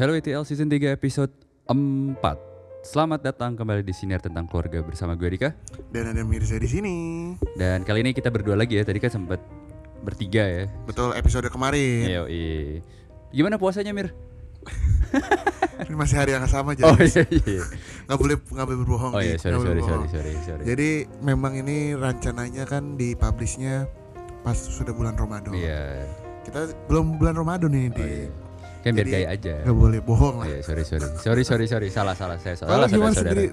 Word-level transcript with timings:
Hello 0.00 0.16
ETL 0.16 0.48
Season 0.48 0.64
3 0.64 0.96
episode 0.96 1.28
4 1.68 1.76
Selamat 2.80 3.20
datang 3.20 3.52
kembali 3.52 3.84
di 3.84 3.92
Sinar 3.92 4.24
Tentang 4.24 4.48
Keluarga 4.48 4.80
bersama 4.80 5.12
gue 5.12 5.28
Dika 5.36 5.52
Dan 5.92 6.16
ada 6.16 6.24
Mirza 6.24 6.56
di 6.56 6.64
sini. 6.64 6.96
Dan 7.52 7.84
kali 7.84 8.00
ini 8.00 8.16
kita 8.16 8.32
berdua 8.32 8.56
lagi 8.56 8.80
ya, 8.80 8.84
tadi 8.88 8.96
kan 8.96 9.12
sempat 9.12 9.44
bertiga 10.00 10.40
ya 10.48 10.64
Betul 10.88 11.12
episode 11.12 11.52
kemarin. 11.52 12.08
Ayo, 12.08 12.24
Gimana 13.28 13.60
puasanya 13.60 13.92
Mir? 13.92 14.16
Ini 15.84 15.92
masih 15.92 16.16
hari 16.16 16.32
yang 16.32 16.48
sama 16.48 16.72
jadi 16.72 16.88
Oh 16.88 16.96
iya 16.96 17.24
iya 17.28 17.64
nggak 18.08 18.16
boleh 18.16 18.36
nggak 18.40 18.66
boleh 18.72 18.78
berbohong. 18.80 19.12
Oh 19.12 19.20
iya 19.20 19.36
sorry 19.36 19.60
Nggak 19.60 19.68
boleh 19.68 19.84
sorry 19.84 19.84
sorry 19.84 20.00
berbohong. 20.00 20.08
sorry 20.16 20.32
sorry 20.48 20.62
Jadi 20.64 20.88
memang 21.20 21.52
ini 21.60 21.92
rencananya 21.92 22.64
kan 22.64 22.96
dipublishnya 22.96 23.84
pas 24.40 24.56
sudah 24.56 24.96
bulan 24.96 25.12
Ramadan. 25.20 25.52
Iya 25.52 26.08
Kita 26.48 26.72
belum 26.88 27.20
bulan 27.20 27.36
Ramadan 27.36 27.68
ini 27.76 27.92
di 27.92 28.00
oh, 28.00 28.08
iya. 28.08 28.48
Kan 28.80 28.90
biar 28.92 29.04
Jadi, 29.04 29.12
gaya 29.12 29.28
aja. 29.30 29.54
nggak 29.60 29.76
boleh 29.76 30.00
bohong 30.00 30.36
Oh 30.36 30.42
lah. 30.42 30.48
iya 30.48 30.58
sorry 30.60 30.82
sorry. 30.82 31.04
Sorry 31.16 31.42
sorry 31.44 31.66
sorry. 31.66 31.88
Salah 31.88 32.14
salah. 32.14 32.36
Saya 32.36 32.56
Kalau 32.56 32.80
salah 32.80 32.88
gimana 32.88 33.12
saudara 33.12 33.36
sendiri? 33.36 33.46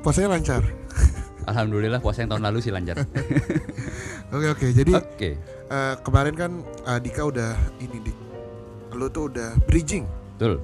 Puasanya 0.00 0.28
lancar. 0.32 0.62
Alhamdulillah 1.50 2.00
puasa 2.00 2.24
yang 2.24 2.32
tahun 2.32 2.44
lalu 2.44 2.58
sih 2.60 2.72
lancar. 2.72 2.96
Oke 4.34 4.46
oke. 4.50 4.66
Jadi 4.72 4.92
Oke. 4.92 5.30
eh, 5.68 5.94
kemarin 6.00 6.34
kan 6.34 6.50
eh, 6.82 6.98
Dika 6.98 7.22
udah 7.22 7.52
ini 7.78 8.00
dik. 8.00 8.16
Lu 8.92 9.06
tuh 9.06 9.28
udah 9.28 9.52
bridging. 9.64 10.08
Betul. 10.34 10.58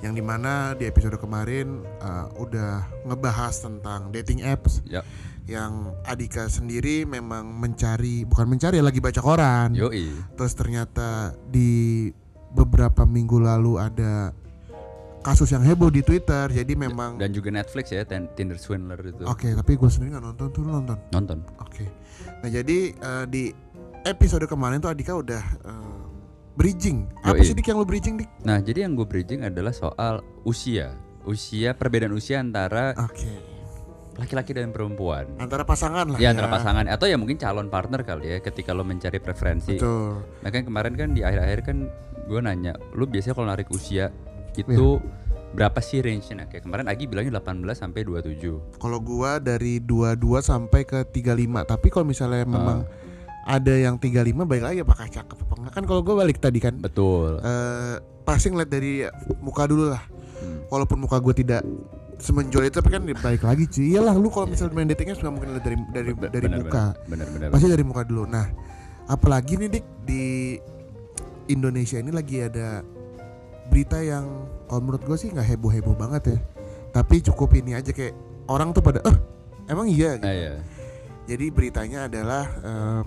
Yang 0.00 0.12
di 0.16 0.22
mana 0.22 0.52
di 0.74 0.84
episode 0.84 1.16
kemarin 1.16 1.80
eh, 1.96 2.26
udah 2.36 2.70
ngebahas 3.06 3.54
tentang 3.56 4.10
dating 4.10 4.42
apps. 4.42 4.82
Ya. 4.84 5.00
Yang 5.46 5.72
Adika 6.04 6.44
sendiri 6.46 7.02
memang 7.04 7.46
mencari 7.48 8.22
bukan 8.22 8.46
mencari 8.48 8.78
lagi 8.78 8.98
baca 8.98 9.18
koran. 9.18 9.72
Yoi. 9.72 10.10
Terus 10.34 10.52
ternyata 10.52 11.08
di 11.46 12.06
beberapa 12.50 13.06
minggu 13.06 13.38
lalu 13.38 13.78
ada 13.78 14.34
kasus 15.20 15.52
yang 15.52 15.60
heboh 15.60 15.92
di 15.92 16.00
Twitter 16.00 16.48
jadi 16.48 16.72
memang 16.74 17.20
Dan 17.20 17.36
juga 17.36 17.52
Netflix 17.52 17.92
ya 17.92 18.02
Tin- 18.08 18.32
Tinder 18.32 18.56
Swindler 18.56 18.98
itu. 19.04 19.22
Oke 19.28 19.52
tapi 19.52 19.76
gue 19.76 19.90
sendiri 19.92 20.16
nggak 20.16 20.24
nonton 20.24 20.46
tuh 20.50 20.62
nonton? 20.64 20.98
Nonton. 21.12 21.38
Oke. 21.60 21.84
Nah 22.40 22.48
jadi 22.48 22.78
eh, 22.96 23.24
di 23.28 23.42
episode 24.08 24.48
kemarin 24.48 24.80
tuh 24.80 24.90
Adika 24.90 25.12
udah 25.12 25.44
eh, 25.64 26.00
bridging. 26.56 27.04
Apa 27.24 27.40
Yoi. 27.40 27.46
sih 27.46 27.54
dik 27.56 27.68
yang 27.68 27.78
lu 27.80 27.86
bridging 27.88 28.20
dik? 28.20 28.30
Nah, 28.44 28.60
jadi 28.60 28.84
yang 28.84 28.92
gue 28.92 29.08
bridging 29.08 29.48
adalah 29.48 29.72
soal 29.72 30.20
usia. 30.44 30.92
Usia 31.24 31.76
perbedaan 31.76 32.16
usia 32.16 32.40
antara 32.40 32.96
oke 32.96 33.49
laki-laki 34.20 34.52
dan 34.52 34.68
perempuan. 34.68 35.24
antara 35.36 35.64
pasangan 35.64 36.04
lah 36.06 36.18
Ya 36.20 36.30
antara 36.30 36.46
pasangan 36.46 36.84
atau 36.84 37.08
ya 37.08 37.16
mungkin 37.16 37.34
calon 37.34 37.66
partner 37.66 38.04
kali 38.04 38.28
ya 38.28 38.38
ketika 38.38 38.70
lo 38.70 38.84
mencari 38.84 39.16
preferensi. 39.16 39.74
betul 39.74 40.20
Nah 40.40 40.48
kan 40.48 40.62
kemarin 40.62 40.92
kan 40.92 41.08
di 41.10 41.24
akhir-akhir 41.24 41.60
kan 41.64 41.76
gue 42.28 42.38
nanya, 42.38 42.76
lu 42.92 43.04
biasanya 43.04 43.34
kalau 43.34 43.48
narik 43.48 43.66
usia 43.70 44.12
itu 44.52 45.00
berapa 45.50 45.80
sih 45.80 45.98
range-nya? 45.98 46.46
Kayak 46.46 46.62
kemarin 46.62 46.86
Agi 46.86 47.08
bilangnya 47.08 47.42
18 47.42 47.74
sampai 47.74 48.06
27. 48.06 48.78
Kalau 48.78 48.98
gua 49.00 49.42
dari 49.42 49.80
22 49.80 50.14
sampai 50.38 50.84
ke 50.84 51.02
35, 51.02 51.66
tapi 51.66 51.88
kalau 51.88 52.06
misalnya 52.06 52.44
Ah. 52.44 52.46
memang 52.46 52.78
ada 53.42 53.74
yang 53.74 53.96
35 53.96 54.44
baik 54.44 54.62
lagi 54.62 54.78
apakah 54.78 55.08
cakep 55.08 55.34
apa 55.34 55.54
enggak 55.56 55.72
kan 55.74 55.84
kalau 55.88 56.04
gua 56.04 56.22
balik 56.22 56.38
tadi 56.38 56.60
kan 56.60 56.76
Betul. 56.76 57.40
eh 57.40 57.98
pasti 58.22 58.46
ngeliat 58.46 58.68
dari 58.68 59.02
muka 59.40 59.66
dulu 59.66 59.90
lah. 59.90 60.02
Hmm. 60.38 60.62
Walaupun 60.68 61.02
muka 61.02 61.18
gue 61.18 61.34
tidak 61.36 61.66
semenjual 62.20 62.68
itu 62.68 62.76
tapi 62.76 62.92
kan 62.92 63.02
baik 63.02 63.42
lagi 63.42 63.64
cuy. 63.66 63.96
Iyalah 63.96 64.14
lu 64.14 64.28
kalau 64.28 64.46
misalnya 64.46 64.76
main 64.76 64.88
dating 64.88 65.10
apps 65.10 65.20
nggak 65.20 65.32
mungkin 65.32 65.50
dari 65.58 65.76
dari 65.90 66.12
Be- 66.12 66.30
dari 66.30 66.46
benar, 66.46 66.60
muka. 66.62 66.84
Benar 67.08 67.26
benar. 67.32 67.48
Pasti 67.50 67.66
dari 67.66 67.84
muka 67.84 68.02
dulu. 68.04 68.28
Nah, 68.28 68.46
apalagi 69.08 69.56
nih 69.56 69.68
Dik 69.72 69.86
di 70.04 70.24
Indonesia 71.48 71.98
ini 71.98 72.12
lagi 72.12 72.44
ada 72.44 72.84
berita 73.66 73.98
yang 73.98 74.46
kalau 74.68 74.80
menurut 74.84 75.02
gue 75.02 75.16
sih 75.16 75.32
nggak 75.32 75.48
heboh-heboh 75.56 75.96
banget 75.96 76.36
ya. 76.36 76.38
Tapi 76.90 77.22
cukup 77.24 77.56
ini 77.56 77.74
aja 77.74 77.90
kayak 77.90 78.14
orang 78.46 78.70
tuh 78.70 78.82
pada 78.82 79.00
eh 79.02 79.16
emang 79.66 79.86
iya 79.88 80.14
gitu. 80.18 80.26
Ah, 80.28 80.34
iya. 80.34 80.52
Jadi 81.30 81.46
beritanya 81.54 82.10
adalah 82.10 82.44
em, 82.60 83.04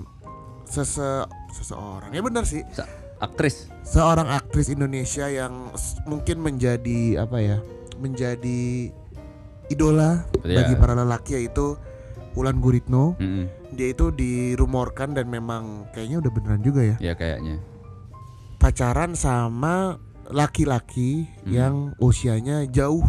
sese 0.63 1.27
seseorang 1.53 2.09
ya 2.15 2.23
benar 2.23 2.47
sih 2.47 2.63
Sa- 2.71 2.87
aktris. 3.19 3.67
seorang 3.83 4.25
aktris 4.25 4.71
Indonesia 4.71 5.27
yang 5.27 5.69
mungkin 6.07 6.39
menjadi 6.39 7.19
apa 7.21 7.37
ya 7.43 7.57
menjadi 7.99 8.89
idola 9.67 10.27
Iya. 10.41 10.59
bagi 10.59 10.73
para 10.75 10.93
lelaki 10.93 11.35
yaitu 11.35 11.75
Ulan 12.33 12.57
Guritno 12.57 13.13
Mm-mm. 13.15 13.45
dia 13.71 13.89
itu 13.89 14.09
dirumorkan 14.09 15.13
dan 15.13 15.27
memang 15.27 15.85
kayaknya 15.91 16.17
udah 16.19 16.31
beneran 16.31 16.61
juga 16.61 16.81
ya 16.83 16.95
Ya 16.99 17.13
kayaknya. 17.13 17.61
pacaran 18.57 19.13
sama 19.13 19.99
laki-laki 20.25 21.27
Hmm. 21.41 21.51
yang 21.51 21.75
usianya 21.97 22.63
jauh 22.65 23.03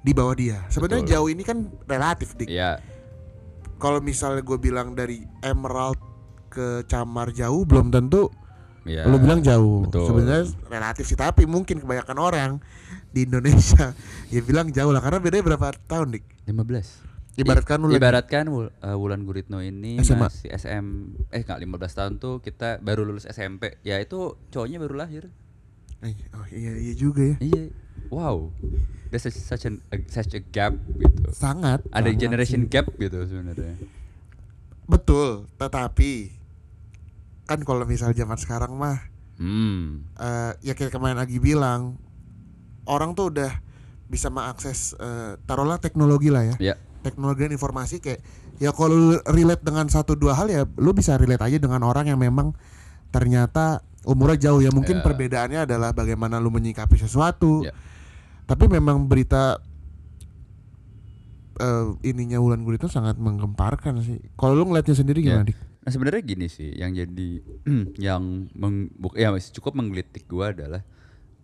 di 0.00 0.10
bawah 0.10 0.34
dia 0.34 0.62
sebenarnya 0.66 1.14
jauh 1.14 1.28
ini 1.28 1.42
kan 1.42 1.58
relatif 1.84 2.32
dik 2.34 2.48
Iya. 2.48 2.80
kalau 3.76 4.00
misalnya 4.00 4.40
gue 4.40 4.56
bilang 4.56 4.92
dari 4.92 5.20
Emerald 5.40 5.98
ke 6.48 6.82
Camar 6.84 7.30
jauh 7.30 7.62
belum 7.62 7.90
tentu 7.90 8.30
Iya. 8.86 9.02
lu 9.04 9.18
bilang 9.18 9.40
jauh 9.40 9.84
betul. 9.84 10.06
sebenarnya 10.06 10.42
relatif 10.66 11.04
sih 11.04 11.14
tapi 11.14 11.42
mungkin 11.44 11.76
kebanyakan 11.76 12.16
orang 12.16 12.50
di 13.08 13.22
Indonesia 13.22 13.92
ya 14.32 14.40
bilang 14.40 14.70
jauh 14.70 14.88
lah 14.88 15.00
karena 15.00 15.18
bedanya 15.18 15.44
berapa 15.46 15.74
tahun 15.82 16.14
dik 16.14 16.24
15. 16.46 17.36
ibaratkan 17.36 17.76
lu 17.76 17.88
lagi- 17.88 17.98
Ibaratkan 17.98 18.44
Wul- 18.46 18.72
uh, 18.78 18.94
Wulan 18.94 19.20
Guritno 19.22 19.58
ini 19.58 19.98
SMA. 19.98 20.24
masih 20.24 20.48
SM 20.48 20.86
eh 21.28 21.42
enggak 21.42 21.58
15 21.58 21.68
tahun 21.92 22.12
tuh 22.16 22.38
kita 22.38 22.78
baru 22.78 23.02
lulus 23.02 23.26
SMP. 23.26 23.76
Ya 23.82 23.98
itu 23.98 24.16
cowoknya 24.48 24.78
baru 24.78 24.96
lahir. 24.96 25.28
Eh, 25.98 26.16
oh 26.32 26.46
iya 26.48 26.72
iya 26.74 26.94
juga 26.94 27.20
ya 27.26 27.36
Iya. 27.38 27.62
Wow. 28.08 28.52
There's 29.06 29.24
a- 29.24 29.34
such 29.34 29.64
an 29.64 29.84
a- 29.86 30.06
such 30.06 30.32
a 30.32 30.40
gap 30.40 30.76
gitu. 30.94 31.28
sangat 31.30 31.84
Ada 31.86 32.08
sangat 32.08 32.16
generation 32.18 32.60
sih. 32.62 32.70
gap 32.70 32.86
gitu 32.94 33.18
sebenarnya. 33.22 33.74
betul 34.84 35.50
tetapi 35.56 36.35
kan 37.46 37.62
kalau 37.62 37.82
misal 37.82 38.10
zaman 38.10 38.36
sekarang 38.36 38.74
mah 38.74 38.98
Hmm. 39.36 40.08
eh, 40.16 40.52
ya 40.62 40.72
kayak 40.72 40.90
kemarin 40.90 41.14
lagi 41.14 41.36
bilang 41.36 42.00
orang 42.84 43.12
tuh 43.12 43.28
udah 43.28 43.52
bisa 44.06 44.26
mengakses 44.26 44.96
eh, 44.96 45.36
taruhlah 45.44 45.76
teknologi 45.76 46.32
lah 46.32 46.40
ya 46.42 46.56
Ya. 46.58 46.74
teknologi 47.02 47.44
dan 47.44 47.52
informasi 47.52 48.00
kayak 48.00 48.24
ya 48.56 48.72
kalau 48.72 48.96
relate 49.28 49.60
dengan 49.60 49.86
satu 49.86 50.16
dua 50.16 50.32
hal 50.32 50.48
ya 50.48 50.64
lu 50.76 50.90
bisa 50.90 51.14
relate 51.14 51.44
aja 51.44 51.60
dengan 51.60 51.84
orang 51.84 52.08
yang 52.08 52.16
memang 52.16 52.56
ternyata 53.10 53.84
umurnya 54.02 54.48
jauh 54.48 54.58
ya 54.58 54.72
mungkin 54.72 54.98
Ya. 54.98 55.04
perbedaannya 55.04 55.60
adalah 55.68 55.92
bagaimana 55.92 56.40
lu 56.40 56.48
menyikapi 56.48 56.96
sesuatu 56.96 57.60
Ya. 57.60 57.76
tapi 58.48 58.72
memang 58.72 59.04
berita 59.04 59.60
eh, 61.56 61.86
ininya 62.04 62.40
Wulan 62.40 62.64
Guritno 62.64 62.88
sangat 62.88 63.16
menggemparkan 63.16 64.00
sih 64.00 64.16
kalau 64.36 64.56
lu 64.56 64.64
ngeliatnya 64.68 64.96
sendiri 64.96 65.20
Ya. 65.20 65.36
gimana 65.36 65.44
dik 65.44 65.58
Nah 65.86 65.94
sebenarnya 65.94 66.18
gini 66.20 66.50
sih, 66.50 66.74
yang 66.74 66.90
jadi 66.90 67.28
yang 68.10 68.50
meng, 68.52 68.90
ya 69.14 69.30
cukup 69.54 69.78
menggelitik 69.78 70.26
gua 70.26 70.50
adalah 70.50 70.82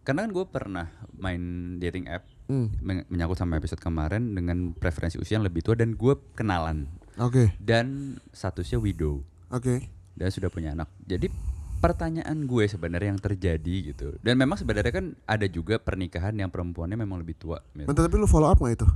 karena 0.03 0.27
kan 0.27 0.31
gue 0.35 0.45
pernah 0.45 0.87
main 1.15 1.43
dating 1.79 2.11
app 2.11 2.27
Hmm, 2.51 2.75
men- 2.83 3.07
menyangkut 3.07 3.39
sama 3.39 3.55
episode 3.55 3.79
kemarin 3.79 4.35
dengan 4.35 4.75
preferensi 4.75 5.15
usia 5.15 5.39
yang 5.39 5.47
lebih 5.47 5.63
tua 5.63 5.79
dan 5.79 5.95
gue 5.95 6.15
kenalan 6.35 6.91
oke 7.15 7.55
dan 7.63 8.19
statusnya 8.35 8.83
widow 8.83 9.23
oke 9.49 9.79
dan 10.19 10.29
sudah 10.29 10.51
punya 10.51 10.75
anak. 10.75 10.91
Jadi 11.07 11.31
pertanyaan 11.79 12.35
gue 12.45 12.67
sebenarnya 12.67 13.15
yang 13.15 13.23
terjadi 13.23 13.95
gitu. 13.95 14.19
Dan 14.19 14.37
memang 14.37 14.59
sebenarnya 14.59 14.91
kan 14.91 15.15
ada 15.23 15.47
juga 15.47 15.79
pernikahan 15.79 16.35
yang 16.35 16.51
perempuannya 16.51 16.99
memang 16.99 17.23
lebih 17.23 17.39
tua. 17.39 17.63
Bentar, 17.73 18.07
tapi 18.07 18.19
lu 18.19 18.27
follow 18.27 18.51
up 18.51 18.59
gak 18.59 18.75
itu 18.75 18.87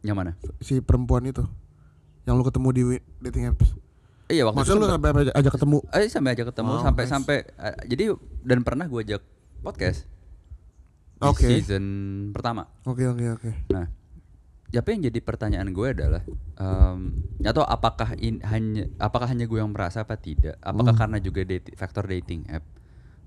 Yang 0.00 0.16
mana? 0.16 0.32
si 0.62 0.78
perempuan 0.78 1.26
itu 1.26 1.42
yang 2.22 2.38
lu 2.38 2.46
ketemu 2.46 2.68
di 2.70 2.82
dating 3.18 3.50
apps 3.50 3.74
Iya 4.32 4.48
waktu 4.48 4.64
itu 4.64 4.72
lu 4.74 4.88
sampai 4.88 5.08
ajak 5.28 5.52
ketemu 5.52 5.78
Eh 5.92 6.08
sampai 6.08 6.30
aja 6.32 6.44
ketemu 6.44 6.70
Oh, 6.72 6.80
sampai 6.80 7.02
nice. 7.04 7.12
sampai 7.12 7.36
eh, 7.44 7.76
jadi 7.86 8.04
dan 8.42 8.64
pernah 8.64 8.88
gue 8.88 9.00
ajak 9.02 9.22
podcast 9.60 10.08
Oke. 11.20 11.44
season 11.46 11.84
pertama. 12.32 12.66
oke 12.82 13.04
oke 13.06 13.24
oke 13.30 13.50
Nah, 13.68 13.86
apa 14.72 14.88
yang 14.88 15.04
jadi 15.04 15.20
pertanyaan 15.20 15.68
gue 15.70 15.86
adalah 15.86 16.22
em 16.56 16.98
atau 17.42 17.62
apakah 17.62 18.16
in, 18.16 18.40
hanya 18.42 18.88
apakah 18.96 19.28
hanya 19.28 19.44
gue 19.44 19.58
yang 19.58 19.68
merasa 19.68 20.00
apa 20.00 20.16
tidak? 20.16 20.56
Apakah 20.58 20.94
Hmm. 20.94 21.00
karena 21.02 21.18
juga 21.18 21.42
date- 21.42 21.76
faktor 21.76 22.06
dating 22.06 22.48
app? 22.48 22.64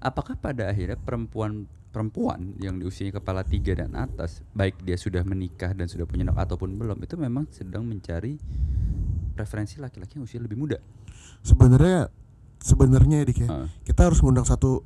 Apakah 0.02 0.36
pada 0.36 0.68
akhirnya 0.68 0.98
perempuan 0.98 1.68
perempuan 1.88 2.58
yang 2.58 2.76
di 2.76 2.84
usianya 2.84 3.16
kepala 3.16 3.44
tiga 3.44 3.72
dan 3.74 3.94
atas, 3.94 4.44
baik 4.52 4.82
dia 4.82 4.96
sudah 4.96 5.24
menikah 5.24 5.72
dan 5.72 5.86
sudah 5.86 6.04
punya 6.04 6.26
anak 6.26 6.44
ataupun 6.44 6.76
belum, 6.76 7.00
itu 7.00 7.16
memang 7.16 7.48
sedang 7.50 7.84
mencari 7.84 8.36
preferensi 9.36 9.78
laki-laki 9.78 10.16
yang 10.16 10.24
usia 10.24 10.40
lebih 10.40 10.56
muda. 10.56 10.80
sebenarnya 11.42 12.08
sebenarnya 12.58 13.16
ya 13.20 13.26
Dik 13.26 13.38
ya 13.38 13.48
Heeh. 13.48 13.68
kita 13.86 14.02
harus 14.04 14.18
ngundang 14.18 14.42
satu 14.44 14.82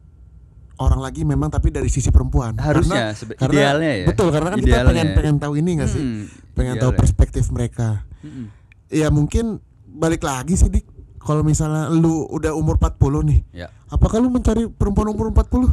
orang 0.75 1.00
lagi 1.00 1.24
memang 1.24 1.48
tapi 1.48 1.69
dari 1.69 1.88
sisi 1.88 2.07
perempuan 2.07 2.56
Harusnya, 2.56 3.13
Karena- 3.13 3.36
karena- 3.38 3.54
idealnya 3.54 3.92
ya. 3.94 4.06
betul 4.06 4.28
karena 4.30 4.50
kan 4.50 4.57
kita 4.57 4.68
Idealnya. 4.74 4.90
pengen 4.92 5.07
pengen 5.13 5.36
tahu 5.38 5.54
ini 5.56 5.72
gak 5.75 5.90
sih 5.90 6.01
Mm-mm, 6.01 6.24
pengen 6.51 6.75
tahu 6.75 6.90
idealnya. 6.90 7.00
perspektif 7.00 7.46
mereka 7.50 8.04
Mm-mm. 8.19 8.46
ya 8.90 9.07
mungkin 9.10 9.60
balik 9.88 10.19
lagi 10.22 10.56
sih 10.56 10.68
dik 10.68 10.84
kalau 11.18 11.40
misalnya 11.42 11.88
lu 11.90 12.25
udah 12.25 12.51
umur 12.54 12.75
40 12.75 12.96
nih 13.24 13.40
Ya. 13.54 13.68
apakah 13.88 14.18
lu 14.18 14.28
mencari 14.28 14.68
perempuan 14.68 15.07
umur 15.10 15.30
40 15.30 15.68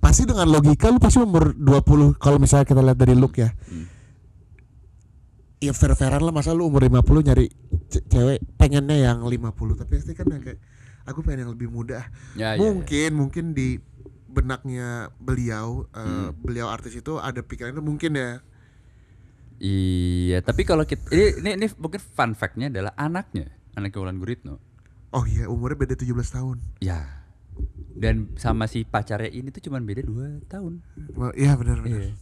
pasti 0.00 0.22
dengan 0.22 0.46
logika 0.46 0.88
lu 0.88 0.98
pasti 0.98 1.18
umur 1.18 1.50
20 1.52 2.14
kalau 2.14 2.36
misalnya 2.36 2.64
kita 2.64 2.80
lihat 2.80 2.96
dari 2.96 3.14
look 3.14 3.34
ya. 3.34 3.50
Hmm. 3.62 3.86
Ya 5.64 5.72
fair-fairan 5.72 6.20
lah 6.20 6.30
masa 6.30 6.52
lu 6.52 6.66
umur 6.66 6.82
50 6.82 7.00
nyari 7.22 7.48
ce- 7.86 8.04
cewek 8.04 8.44
pengennya 8.54 9.00
yang 9.02 9.18
50 9.22 9.48
tapi 9.74 9.96
pasti 9.96 10.12
kan 10.12 10.28
kayak 10.28 10.60
aku 11.04 11.20
pengen 11.20 11.46
yang 11.46 11.52
lebih 11.52 11.68
muda. 11.68 12.04
Ya, 12.34 12.52
ya, 12.52 12.56
ya. 12.56 12.60
mungkin 12.60 13.10
mungkin 13.14 13.44
di 13.50 13.80
benaknya 14.26 15.14
beliau 15.16 15.86
eh, 15.90 16.02
Hmm. 16.02 16.36
beliau 16.36 16.66
artis 16.66 16.92
itu 16.92 17.16
ada 17.16 17.40
pikiran 17.40 17.72
itu 17.72 17.80
mungkin 17.80 18.12
ya. 18.12 18.42
Iya, 19.56 20.42
tapi 20.42 20.66
kalau 20.66 20.82
kita 20.82 21.08
ini, 21.08 21.40
ini 21.40 21.50
ini 21.56 21.66
mungkin 21.78 22.02
fun 22.02 22.34
fact-nya 22.34 22.68
adalah 22.68 22.92
anaknya, 22.94 23.54
anaknya 23.72 23.98
Wulan 23.98 24.18
Guritno. 24.18 24.58
Oh 25.10 25.22
iya 25.24 25.46
umurnya 25.46 25.78
beda 25.78 25.94
17 25.94 26.10
tahun. 26.28 26.58
Ya. 26.78 27.23
Dan 27.94 28.34
sama 28.34 28.66
si 28.66 28.82
pacarnya 28.82 29.28
ini 29.28 29.48
tuh 29.48 29.62
cuman 29.62 29.82
beda 29.82 30.02
2 30.02 30.44
tahun. 30.44 30.82
Wah, 31.14 31.30
Iya 31.32 31.54
benar 31.54 31.78
benar. 31.78 32.00
Iya. 32.02 32.12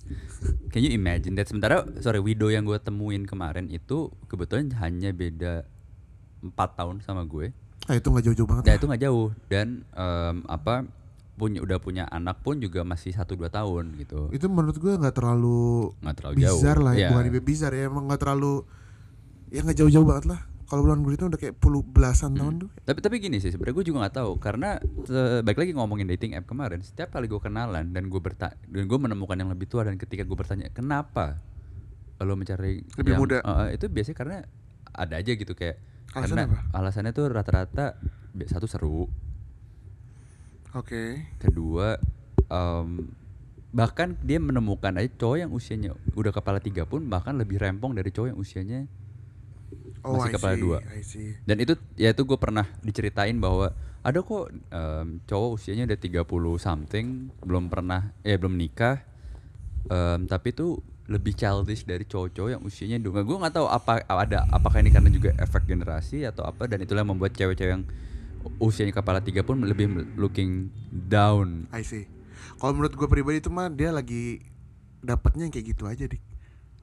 Can 0.69 0.81
you 0.81 0.93
imagine 0.93 1.33
that? 1.35 1.47
Sementara 1.47 1.81
sorry 1.99 2.19
Widow 2.19 2.49
yang 2.49 2.63
gue 2.63 2.77
temuin 2.77 3.25
kemarin 3.25 3.67
itu 3.67 4.13
kebetulan 4.27 4.69
hanya 4.79 5.11
beda 5.11 5.65
4 6.41 6.53
tahun 6.53 7.01
sama 7.01 7.25
gue. 7.25 7.57
Ah 7.83 7.97
itu 7.97 8.05
nggak 8.05 8.25
jauh-jauh 8.25 8.47
banget. 8.47 8.63
Dan 8.63 8.69
lah. 8.69 8.77
itu 8.77 8.87
nggak 8.87 9.03
jauh 9.03 9.29
dan 9.49 9.67
em, 9.91 10.37
apa 10.47 10.85
punya 11.33 11.59
udah 11.59 11.79
punya 11.79 12.05
anak 12.07 12.39
pun 12.39 12.61
juga 12.61 12.85
masih 12.85 13.11
1 13.11 13.25
2 13.25 13.49
tahun 13.49 13.85
gitu. 13.97 14.29
Itu 14.29 14.47
menurut 14.47 14.77
gue 14.77 14.93
nggak 14.93 15.17
terlalu 15.17 15.91
Nggak 15.99 16.17
terlalu 16.21 16.35
jauh. 16.39 16.61
bizar 16.61 16.77
lah 16.79 16.93
ya, 16.93 16.99
Iya. 17.01 17.09
bukan 17.11 17.43
bizar 17.43 17.73
ya 17.73 17.89
emang 17.89 18.05
nggak 18.07 18.21
terlalu 18.21 18.63
ya 19.49 19.65
nggak 19.65 19.79
jauh-jauh 19.81 20.05
banget 20.05 20.25
lah. 20.29 20.41
Kalau 20.73 20.89
bulan 20.89 21.05
itu 21.05 21.29
udah 21.29 21.37
kayak 21.37 21.61
puluh 21.61 21.85
belasan 21.85 22.33
tahun 22.33 22.65
tuh. 22.65 22.69
Tapi 22.81 23.05
tapi 23.05 23.21
gini 23.21 23.37
sih 23.37 23.53
sebenarnya 23.53 23.77
gue 23.77 23.87
juga 23.93 24.09
nggak 24.09 24.17
tahu 24.17 24.33
karena 24.41 24.81
balik 25.45 25.61
lagi 25.61 25.77
ngomongin 25.77 26.09
dating 26.09 26.33
app 26.33 26.49
kemarin 26.49 26.81
setiap 26.81 27.13
kali 27.13 27.29
gue 27.29 27.37
kenalan 27.37 27.93
dan 27.93 28.09
gue 28.09 28.17
bertanya 28.17 28.57
dan 28.65 28.89
gue 28.89 28.97
menemukan 28.97 29.37
yang 29.37 29.53
lebih 29.53 29.69
tua 29.69 29.85
dan 29.85 30.01
ketika 30.01 30.25
gue 30.25 30.33
bertanya 30.33 30.73
kenapa 30.73 31.45
lo 32.25 32.33
mencari 32.33 32.81
Lebih 32.97 33.13
yang- 33.13 33.21
muda. 33.21 33.39
Eh, 33.69 33.77
itu 33.77 33.85
biasanya 33.87 34.17
karena 34.17 34.37
ada 34.97 35.15
aja 35.21 35.33
gitu 35.35 35.53
kayak 35.53 35.77
Alasan 36.17 36.21
karena 36.25 36.43
apa? 36.49 36.59
alasannya 36.73 37.13
tuh 37.13 37.25
rata-rata 37.29 37.87
satu 38.49 38.65
seru 38.65 39.13
Oke. 40.73 41.21
kedua 41.37 42.01
em, 42.49 43.13
bahkan 43.73 44.17
dia 44.21 44.41
menemukan 44.41 44.93
aja 44.97 45.09
cowok 45.21 45.37
yang 45.37 45.53
usianya 45.53 45.93
udah 46.13 46.33
kepala 46.33 46.61
tiga 46.61 46.89
pun 46.89 47.05
bahkan 47.09 47.37
lebih 47.37 47.61
rempong 47.61 47.93
dari 47.93 48.09
cowok 48.09 48.33
yang 48.33 48.41
usianya 48.41 48.81
Oh, 50.03 50.19
I 50.19 50.31
Masih 50.31 50.35
kepala 50.35 50.55
see, 50.59 50.63
dua. 50.63 50.79
I 50.83 51.03
dan 51.47 51.57
itu 51.63 51.75
ya 51.95 52.11
itu 52.11 52.23
gue 52.27 52.39
pernah 52.39 52.67
diceritain 52.83 53.39
bahwa 53.39 53.71
ada 54.03 54.19
kok 54.19 54.51
em, 54.51 55.23
cowok 55.23 55.51
usianya 55.55 55.87
udah 55.87 55.99
30 56.27 56.27
something 56.59 57.31
belum 57.39 57.71
pernah 57.71 58.11
eh 58.27 58.35
belum 58.35 58.59
nikah 58.59 58.99
em, 59.87 60.27
tapi 60.27 60.51
itu 60.51 60.83
lebih 61.07 61.35
childish 61.39 61.87
dari 61.87 62.03
cowok-cowok 62.07 62.51
yang 62.51 62.63
usianya 62.63 62.99
dua 62.99 63.23
gue 63.23 63.37
nggak 63.37 63.55
tahu 63.55 63.67
apa 63.71 64.03
ada 64.07 64.47
apakah 64.51 64.83
ini 64.83 64.91
karena 64.91 65.11
juga 65.11 65.35
efek 65.39 65.71
generasi 65.71 66.27
atau 66.27 66.47
apa 66.47 66.67
dan 66.67 66.83
itulah 66.83 67.07
yang 67.07 67.15
membuat 67.15 67.35
cewek-cewek 67.35 67.73
yang 67.79 67.85
usianya 68.59 68.95
kepala 68.95 69.23
tiga 69.23 69.47
pun 69.47 69.63
lebih 69.63 69.87
looking 70.19 70.71
down 70.91 71.71
I 71.71 71.87
see. 71.87 72.11
Kalau 72.59 72.75
menurut 72.75 72.95
gue 72.95 73.07
pribadi 73.07 73.39
itu 73.39 73.51
mah 73.51 73.71
dia 73.71 73.95
lagi 73.95 74.43
dapatnya 75.03 75.47
yang 75.47 75.55
kayak 75.55 75.67
gitu 75.75 75.85
aja 75.87 76.05
dik. 76.07 76.23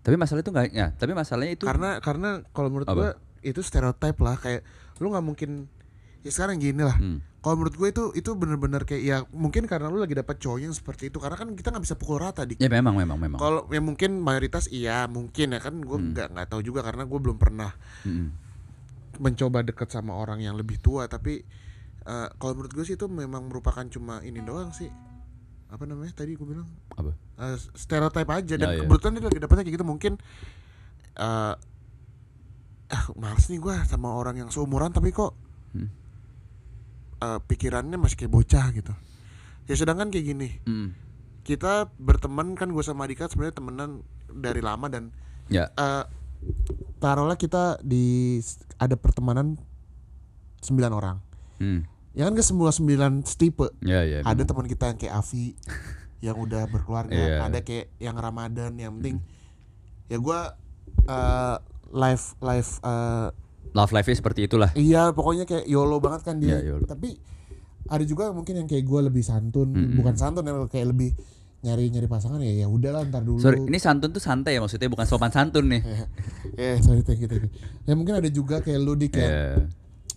Tapi 0.09 0.17
masalah 0.17 0.41
itu 0.41 0.49
nggak 0.49 0.67
ya 0.71 0.87
tapi 0.91 1.13
masalahnya 1.13 1.53
itu 1.53 1.63
Karena 1.63 2.01
karena 2.01 2.41
kalau 2.49 2.67
menurut 2.67 2.89
gue 2.89 3.09
itu 3.41 3.61
stereotype 3.61 4.17
lah 4.17 4.35
kayak 4.35 4.65
lu 4.97 5.13
nggak 5.13 5.21
mungkin 5.21 5.69
ya 6.19 6.31
sekarang 6.33 6.57
gini 6.57 6.81
lah. 6.81 6.97
Hmm. 6.97 7.21
Kalau 7.39 7.55
menurut 7.55 7.71
gue 7.71 7.87
itu 7.87 8.03
itu 8.17 8.29
bener-bener 8.33 8.83
kayak 8.83 8.99
ya 8.99 9.17
mungkin 9.31 9.63
karena 9.63 9.87
lu 9.87 10.01
lagi 10.01 10.11
dapat 10.11 10.35
cowok 10.35 10.59
yang 10.59 10.73
seperti 10.73 11.07
itu 11.07 11.21
karena 11.21 11.37
kan 11.37 11.53
kita 11.53 11.69
nggak 11.69 11.85
bisa 11.85 11.95
pukul 11.95 12.19
rata 12.19 12.43
dik. 12.43 12.57
ya 12.57 12.67
memang 12.67 12.97
memang 12.97 13.15
memang 13.15 13.37
Kalau 13.37 13.63
ya 13.69 13.79
mungkin 13.79 14.19
mayoritas 14.19 14.67
iya 14.67 15.05
mungkin 15.05 15.53
ya 15.53 15.61
kan 15.61 15.77
gue 15.77 15.93
Hmm. 15.93 16.11
nggak 16.11 16.27
nggak 16.33 16.47
tahu 16.49 16.59
juga 16.59 16.81
karena 16.81 17.05
gue 17.05 17.15
belum 17.15 17.37
pernah 17.37 17.71
Mm-mm. 18.03 18.27
mencoba 19.19 19.63
deket 19.63 19.87
sama 19.87 20.15
orang 20.15 20.39
yang 20.39 20.55
lebih 20.55 20.79
tua 20.79 21.07
tapi 21.07 21.43
eh, 22.03 22.27
kalau 22.35 22.53
menurut 22.55 22.73
gue 22.73 22.83
sih 22.83 22.95
itu 22.95 23.07
memang 23.07 23.47
merupakan 23.47 23.83
cuma 23.85 24.19
ini 24.19 24.39
doang 24.39 24.71
sih 24.71 24.91
apa 25.69 25.83
namanya 25.85 26.13
tadi 26.15 26.33
gue 26.33 26.43
bilang 26.43 26.65
apa 26.91 27.13
eh, 27.39 27.57
stereotype 27.73 28.25
aja 28.27 28.53
dan 28.55 28.67
Ya, 28.67 28.73
ya. 28.73 28.81
kebetulan 28.83 29.13
dia 29.13 29.23
lagi 29.23 29.39
dapetnya 29.39 29.63
kayak 29.63 29.75
gitu 29.75 29.85
mungkin 29.85 30.13
eh 31.15 31.53
ah 32.89 33.05
males 33.13 33.45
nih 33.45 33.59
gue 33.59 33.75
sama 33.85 34.09
orang 34.11 34.35
yang 34.35 34.49
seumuran 34.49 34.89
tapi 34.89 35.09
kok 35.09 35.37
Hmm. 35.69 35.93
eh, 37.19 37.39
pikirannya 37.39 37.95
masih 37.95 38.17
kayak 38.17 38.33
bocah 38.33 38.65
gitu 38.71 38.93
ya 39.63 39.75
sedangkan 39.75 40.09
kayak 40.09 40.25
gini 40.27 40.49
Mm. 40.63 40.89
kita 41.43 41.93
berteman 41.95 42.53
kan 42.53 42.67
gue 42.67 42.81
sama 42.81 43.05
Dika 43.05 43.25
sebenarnya 43.25 43.53
temenan 43.55 44.01
dari 44.27 44.59
lama 44.59 44.85
dan 44.85 45.13
ya 45.45 45.69
eh 45.69 46.03
taruhlah 46.97 47.35
kita 47.35 47.77
di 47.79 48.41
ada 48.75 48.95
pertemanan 48.95 49.53
sembilan 50.59 50.91
orang 50.91 51.17
Hmm. 51.57 51.81
Ya 52.19 52.27
kan 52.27 52.35
gak 52.35 52.43
semua 52.43 52.67
sembilan 52.69 53.23
setipe 53.23 53.71
ya 53.79 54.03
ya 54.03 54.19
ada 54.21 54.43
teman 54.43 54.67
kita 54.67 54.91
yang 54.91 54.97
kayak 54.97 55.13
Avi 55.15 55.55
yang 56.25 56.35
udah 56.35 56.67
berkeluarga 56.67 57.15
Iya. 57.15 57.39
ada 57.41 57.59
kayak 57.61 57.95
yang 57.95 58.13
Ramadan 58.13 58.75
yang 58.75 58.99
penting 58.99 59.23
ya 60.05 60.19
gua 60.19 60.51
eh 61.05 61.55
live 61.89 62.25
live 62.39 62.71
eh, 62.81 63.27
love 63.71 63.91
life-nya 63.91 64.17
seperti 64.17 64.45
itulah 64.45 64.69
iya 64.75 65.09
pokoknya 65.09 65.45
kayak 65.45 65.63
YOLO 65.65 65.97
banget 65.97 66.21
kan 66.21 66.35
dia 66.37 66.59
Iya, 66.59 66.75
YOLO. 66.75 66.85
tapi 66.85 67.15
ada 67.85 68.03
juga 68.03 68.29
mungkin 68.29 68.53
yang 68.57 68.67
kayak 68.67 68.83
gua 68.83 68.99
lebih 69.01 69.23
santun 69.23 69.71
Mm-mm. 69.71 69.95
bukan 69.95 70.13
santun 70.13 70.43
ya 70.43 70.53
kayak 70.67 70.91
lebih 70.91 71.15
nyari 71.59 71.87
nyari 71.87 72.07
pasangan 72.07 72.39
ya 72.39 72.51
ya 72.53 72.67
udahlah 72.67 73.03
ntar 73.05 73.19
dulu 73.21 73.35
Sorry, 73.37 73.59
ini 73.61 73.75
santun 73.77 74.11
tuh 74.11 74.19
santai 74.19 74.55
ya 74.55 74.59
maksudnya 74.59 74.87
bukan 74.87 75.03
sopan 75.03 75.27
santun 75.27 75.67
nih. 75.67 75.81
eh 76.57 76.79
sorry 76.79 76.99
thank 77.01 77.19
you, 77.19 77.27
thank 77.27 77.43
you. 77.43 77.51
ya 77.83 77.93
mungkin 77.93 78.15
ada 78.15 78.27
juga 78.27 78.59
kayak 78.59 78.75
lu 78.77 78.93
dik 78.93 79.13
yang 79.13 79.27
Iya. 79.27 79.47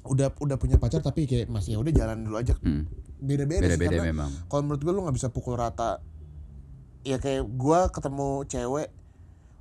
Udah 0.04 0.34
udah 0.36 0.56
punya 0.56 0.76
pacar 0.76 0.98
tapi 0.98 1.24
kayak 1.24 1.46
masih 1.46 1.74
ya 1.74 1.78
udah 1.78 1.92
jalan 1.92 2.18
dulu 2.20 2.36
aja 2.36 2.54
Hmm. 2.58 2.90
beda-beda 3.16 3.62
sih 3.62 3.70
Beda-beda 3.72 3.96
karena 3.96 4.08
memang. 4.08 4.30
kalau 4.46 4.62
menurut 4.64 4.80
gue 4.80 4.92
lu 4.92 5.00
nggak 5.00 5.16
bisa 5.16 5.28
pukul 5.28 5.54
rata 5.54 6.02
ya 7.00 7.16
kayak 7.16 7.46
gua 7.48 7.86
ketemu 7.88 8.28
cewek 8.44 8.88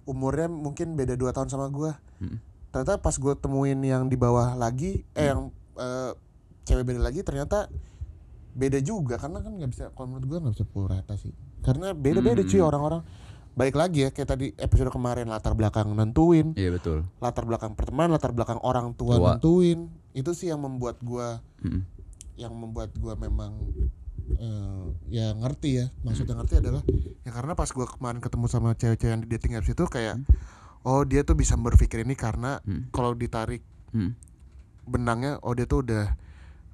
umurnya 0.04 0.48
mungkin 0.48 0.94
beda 0.94 1.14
dua 1.14 1.30
tahun 1.30 1.48
sama 1.48 1.70
gua 1.70 1.98
Hmm. 2.18 2.38
ternyata 2.70 2.98
pas 2.98 3.14
gue 3.14 3.34
temuin 3.36 3.78
yang 3.80 4.06
di 4.06 4.16
bawah 4.16 4.54
lagi 4.54 5.06
eh 5.12 5.26
yang 5.26 5.50
eh, 5.74 6.12
cewek 6.64 6.86
beda 6.86 7.02
lagi 7.02 7.22
ternyata 7.22 7.70
beda 8.52 8.78
juga 8.80 9.16
karena 9.16 9.40
kan 9.40 9.52
nggak 9.52 9.70
bisa 9.70 9.84
kalau 9.92 10.08
menurut 10.10 10.28
gua 10.28 10.40
nggak 10.40 10.54
bisa 10.56 10.66
pukul 10.66 10.86
rata 10.88 11.14
sih 11.16 11.32
karena 11.62 11.92
beda-beda 11.92 12.42
cuy 12.42 12.58
Hmm. 12.58 12.68
orang-orang 12.68 13.02
baik 13.52 13.76
lagi 13.76 14.00
ya 14.02 14.10
kayak 14.10 14.30
tadi 14.30 14.46
episode 14.56 14.90
kemarin 14.90 15.28
latar 15.28 15.52
belakang 15.52 15.92
nentuin 15.92 16.56
Iya 16.56 16.72
betul. 16.72 17.04
latar 17.18 17.44
belakang 17.44 17.74
pertemanan 17.74 18.12
latar 18.12 18.32
belakang 18.32 18.58
orang 18.60 18.94
tua, 18.94 19.16
Tua. 19.16 19.28
nentuin 19.36 19.92
itu 20.12 20.32
sih 20.32 20.48
yang 20.48 20.60
membuat 20.60 21.00
gua 21.00 21.44
Mm-mm. 21.60 21.84
yang 22.36 22.52
membuat 22.52 22.96
gua 22.96 23.14
memang 23.14 23.60
eh, 24.34 24.86
ya 25.10 25.32
ngerti 25.34 25.70
ya 25.78 25.86
maksudnya 26.02 26.36
ngerti 26.36 26.60
adalah 26.60 26.82
ya 27.22 27.32
karena 27.32 27.52
pas 27.52 27.68
gua 27.70 27.86
kemarin 27.86 28.20
ketemu 28.20 28.46
sama 28.48 28.72
cewek-cewek 28.74 29.12
yang 29.12 29.22
di 29.22 29.30
dating 29.30 29.54
apps 29.54 29.68
itu 29.68 29.84
kayak 29.86 30.16
oh 30.82 31.04
dia 31.04 31.22
tuh 31.22 31.36
bisa 31.36 31.54
berpikir 31.56 32.02
ini 32.02 32.16
karena 32.16 32.58
Hmm. 32.62 32.88
kalau 32.90 33.12
ditarik 33.14 33.62
Hmm. 33.92 34.16
benangnya 34.82 35.38
oh 35.42 35.52
dia 35.52 35.68
tuh 35.68 35.84
udah 35.84 36.06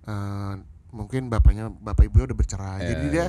eh, 0.05 0.53
mungkin 0.89 1.27
bapaknya 1.27 1.67
bapak 1.73 2.05
ibunya 2.05 2.25
udah 2.25 2.37
bercerai 2.37 2.79
jadi 2.85 3.03
Iya, 3.03 3.11
dia. 3.11 3.25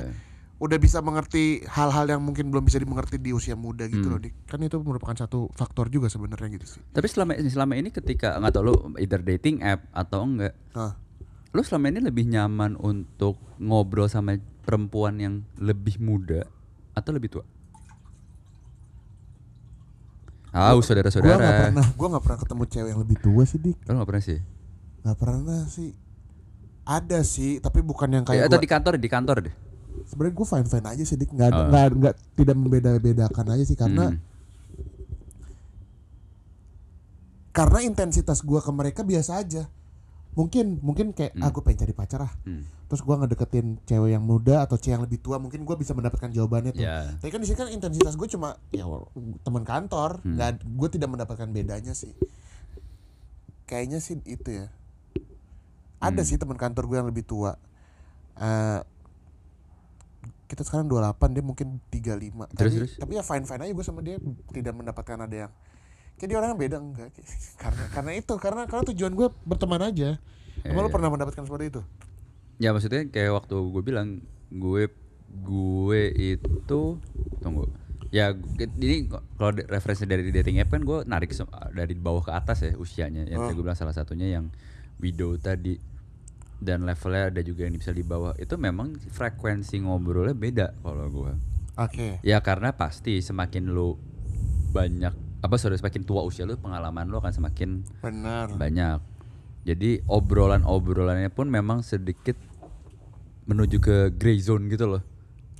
Udah 0.59 0.75
bisa 0.75 0.99
mengerti 0.99 1.43
hal-hal 1.65 2.05
yang 2.05 2.19
mungkin 2.19 2.47
belum 2.47 2.61
bisa 2.61 2.75
dimengerti 2.75 3.15
di 3.15 3.31
usia 3.31 3.55
muda 3.55 3.83
gitu 3.85 4.03
Hmm. 4.03 4.11
loh 4.11 4.19
Dik. 4.19 4.33
kan 4.45 4.59
itu 4.59 4.75
merupakan 4.77 5.15
satu 5.17 5.47
faktor 5.51 5.87
juga 5.87 6.07
sebenarnya 6.07 6.51
gitu 6.53 6.67
sih 6.69 6.81
Tapi 6.85 7.07
selama 7.07 7.31
ini 7.33 7.47
selama 7.47 7.73
ini 7.73 7.89
ketika 7.89 8.35
nggak 8.35 8.51
tahu 8.51 8.63
lu 8.65 8.75
either 8.97 9.19
dating 9.19 9.59
app 9.61 9.87
atau 9.89 10.21
enggak, 10.21 10.51
nah 10.71 10.99
lu 11.49 11.61
selama 11.61 11.89
ini 11.89 11.99
lebih 12.01 12.27
nyaman 12.27 12.75
untuk 12.75 13.39
ngobrol 13.57 14.05
sama 14.05 14.35
perempuan 14.61 15.17
yang 15.17 15.33
lebih 15.55 15.95
muda 15.97 16.43
atau 16.93 17.09
lebih 17.09 17.31
tua? 17.31 17.45
Ah, 20.49 20.69
Gua 20.69 20.75
nggak 20.75 20.85
saudara-saudara. 21.07 21.45
pernah 21.63 21.87
gua 21.93 22.07
nggak 22.09 22.23
pernah 22.25 22.39
ketemu 22.39 22.63
cewek 22.67 22.89
yang 22.89 22.99
lebih 22.99 23.17
tua 23.19 23.43
sih 23.45 23.59
dik 23.59 23.77
Lu 23.79 23.91
nggak 23.95 24.07
pernah 24.07 24.23
sih? 24.23 24.39
nggak 24.99 25.15
pernah 25.17 25.61
sih 25.65 25.89
ada 26.83 27.19
sih 27.23 27.63
tapi 27.63 27.79
bukan 27.79 28.09
yang 28.11 28.25
kayak 28.25 28.45
atau 28.45 28.57
gua 28.57 28.65
di 28.65 28.67
kantor 28.67 28.93
di 28.97 29.07
kantor 29.07 29.37
deh. 29.45 29.55
Sebenarnya 30.05 30.35
gue 30.35 30.47
fine 30.47 30.67
fine 30.67 30.87
aja 30.87 31.03
sih 31.03 31.15
dik 31.15 31.31
nggak 31.31 31.49
Oh. 31.49 31.67
nggak 31.67 31.85
nggak 31.95 32.15
tidak 32.35 32.55
membeda 32.55 32.89
bedakan 32.95 33.47
aja 33.49 33.63
sih 33.63 33.73
karena 33.73 34.11
Hmm. 34.11 34.19
karena 37.49 37.79
intensitas 37.81 38.39
gua 38.39 38.61
ke 38.61 38.71
mereka 38.71 39.01
biasa 39.01 39.41
aja 39.41 39.67
mungkin 40.31 40.77
mungkin 40.79 41.11
kayak 41.11 41.33
Hmm. 41.33 41.43
aku 41.43 41.59
pengen 41.59 41.83
cari 41.83 41.93
pacar 41.93 42.21
ah 42.23 42.33
Hmm. 42.45 42.63
terus 42.87 43.01
gua 43.01 43.17
ngedeketin 43.17 43.81
cewek 43.83 44.13
yang 44.13 44.21
muda 44.21 44.63
atau 44.63 44.77
cewek 44.77 44.93
yang 44.93 45.03
lebih 45.03 45.19
tua 45.19 45.35
mungkin 45.35 45.65
gua 45.65 45.75
bisa 45.75 45.91
mendapatkan 45.91 46.29
jawabannya 46.29 46.71
tuh 46.71 46.85
Ya. 46.85 47.17
tapi 47.17 47.29
kan 47.29 47.41
di 47.41 47.47
sini 47.49 47.57
kan 47.57 47.69
intensitas 47.69 48.13
gue 48.13 48.27
cuma 48.29 48.55
ya 48.69 48.85
teman 49.41 49.65
kantor 49.65 50.21
Hmm. 50.21 50.37
nggak 50.37 50.49
gue 50.63 50.89
tidak 50.93 51.09
mendapatkan 51.09 51.49
bedanya 51.49 51.91
sih 51.91 52.13
kayaknya 53.65 53.99
sih 53.99 54.21
itu 54.23 54.49
ya 54.55 54.69
ada 55.99 56.21
Hmm. 56.21 56.29
sih 56.29 56.37
teman 56.37 56.55
kantor 56.55 56.85
gue 56.85 56.97
yang 56.97 57.09
lebih 57.09 57.25
tua 57.25 57.57
Eh, 58.39 58.79
kita 60.49 60.65
sekarang 60.65 60.89
28 60.89 61.35
dia 61.37 61.43
mungkin 61.45 61.67
35 61.93 61.93
Terus, 61.93 62.49
tapi, 62.57 62.69
terus? 62.73 62.93
tapi 62.97 63.11
ya 63.13 63.23
fine 63.23 63.45
fine 63.45 63.61
aja 63.69 63.73
gue 63.77 63.85
sama 63.85 64.01
dia 64.01 64.17
tidak 64.49 64.73
mendapatkan 64.73 65.17
ada 65.29 65.35
yang 65.45 65.51
kayak 66.17 66.29
dia 66.33 66.37
orang 66.41 66.49
yang 66.51 66.61
beda 66.61 66.77
enggak. 66.81 67.09
Karena 67.63 67.83
karena 67.93 68.11
itu 68.17 68.33
karena 68.35 68.61
karena 68.67 68.83
tujuan 68.91 69.13
gue 69.15 69.27
berteman 69.47 69.81
aja. 69.85 70.19
Emang 70.67 70.83
lu 70.83 70.91
iya. 70.91 70.95
pernah 70.99 71.09
mendapatkan 71.13 71.47
seperti 71.47 71.65
itu? 71.71 71.81
Ya 72.59 72.75
maksudnya 72.75 73.07
kayak 73.07 73.31
waktu 73.31 73.55
gue 73.55 73.83
bilang 73.85 74.19
gue 74.51 74.91
gue 75.29 76.01
itu 76.17 76.81
tunggu. 77.39 77.71
Ya 78.11 78.35
ini 78.57 79.07
kalau 79.37 79.55
referensi 79.69 80.03
dari 80.03 80.27
dating 80.33 80.59
app 80.59 80.73
kan 80.75 80.83
gue 80.83 81.07
narik 81.07 81.31
dari 81.71 81.95
bawah 81.95 82.25
ke 82.25 82.35
atas 82.35 82.67
ya 82.67 82.75
usianya. 82.75 83.23
Yang 83.29 83.39
tadi 83.47 83.53
gue 83.55 83.63
bilang 83.63 83.79
salah 83.79 83.95
satunya 83.95 84.27
yang 84.27 84.51
widow 84.99 85.39
tadi 85.39 85.79
dan 86.59 86.83
levelnya 86.83 87.31
ada 87.31 87.41
juga 87.43 87.65
yang 87.67 87.75
bisa 87.79 87.95
di 87.95 88.03
bawah 88.03 88.35
itu 88.35 88.59
memang 88.59 88.99
frekuensi 88.99 89.79
ngobrolnya 89.83 90.35
beda 90.35 90.67
kalau 90.83 91.07
gue 91.07 91.33
oke 91.79 92.07
ya 92.23 92.43
karena 92.43 92.75
pasti 92.75 93.23
semakin 93.23 93.71
lu 93.71 93.95
banyak 94.69 95.29
apa 95.39 95.55
sorry 95.55 95.79
semakin 95.79 96.03
tua 96.03 96.21
usia 96.27 96.43
lu 96.43 96.59
pengalaman 96.59 97.07
lu 97.07 97.15
akan 97.19 97.31
semakin 97.31 97.83
benar 98.03 98.51
banyak. 98.55 98.99
Jadi 99.67 100.01
obrolan-obrolannya 100.07 101.29
pun 101.35 101.51
memang 101.51 101.83
sedikit 101.83 102.35
menuju 103.45 103.77
ke 103.83 103.95
gray 104.15 104.39
zone 104.39 104.71
gitu 104.71 104.87
loh. 104.87 105.03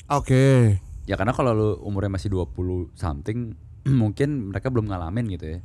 oke 0.07 0.77
Ya 1.09 1.17
karena 1.17 1.33
kalau 1.33 1.51
lu 1.57 1.69
umurnya 1.81 2.15
masih 2.15 2.29
20 2.31 2.93
something 2.93 3.57
mungkin 4.01 4.53
mereka 4.53 4.69
belum 4.69 4.89
ngalamin 4.91 5.25
gitu 5.33 5.57
ya. 5.57 5.59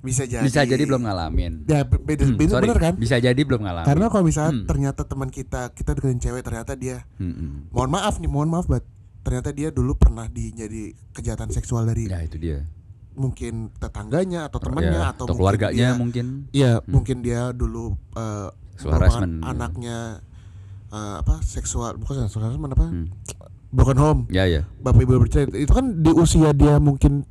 Bisa 0.00 0.24
jadi 0.24 0.40
Bisa 0.42 0.64
jadi 0.64 0.80
belum 0.80 1.02
ngalamin. 1.02 1.52
ya 1.64 1.84
be- 1.84 2.00
beda 2.00 2.24
Hmm, 2.24 2.34
beda 2.34 2.56
bener 2.58 2.78
kan 2.78 2.94
Bisa 2.96 3.16
jadi 3.16 3.36
belum 3.36 3.60
ngalamin. 3.60 3.86
karena 3.86 4.06
kalau 4.06 4.24
misalnya 4.24 4.52
Hmm. 4.54 4.64
ternyata 4.64 5.02
teman 5.04 5.28
kita 5.28 5.70
kita 5.70 5.92
deketin 5.92 6.18
cewek 6.18 6.40
ternyata 6.40 6.72
dia 6.72 7.04
Mm-mm. 7.16 7.68
mohon 7.68 7.90
maaf 7.90 8.16
nih 8.16 8.26
mohon 8.26 8.48
maaf 8.48 8.64
banget 8.64 8.88
ternyata 9.20 9.50
dia 9.50 9.68
dulu 9.68 9.92
pernah 9.94 10.24
di 10.24 10.48
jadi 10.50 10.82
kejahatan 11.12 11.48
seksual 11.50 11.84
dari 11.84 12.06
Ya 12.06 12.20
itu 12.20 12.36
dia. 12.36 12.64
mungkin 13.12 13.68
tetangganya 13.76 14.46
atau 14.46 14.56
temannya 14.58 14.96
Ya, 14.96 15.12
atau, 15.12 15.28
atau 15.28 15.34
mungkin 15.34 15.36
keluarganya 15.36 15.76
dia- 15.86 15.98
mungkin. 15.98 16.26
Iya, 16.50 16.72
mungkin 16.86 17.16
dia 17.20 17.52
dulu 17.52 17.92
uh, 18.14 18.48
anaknya 19.42 20.24
uh, 20.88 21.20
apa 21.20 21.42
seksual 21.42 21.96
bukan 21.96 22.24
seksual 22.24 22.48
apa? 22.48 22.86
Hmm. 22.86 23.12
Broken 23.70 23.98
home. 23.98 24.20
Ya 24.28 24.48
ya. 24.48 24.66
Bapak 24.80 25.04
Ibu 25.04 25.20
bercerita 25.20 25.54
itu 25.54 25.68
kan 25.68 26.00
di 26.00 26.10
usia 26.10 26.50
dia 26.50 26.80
mungkin 26.80 27.22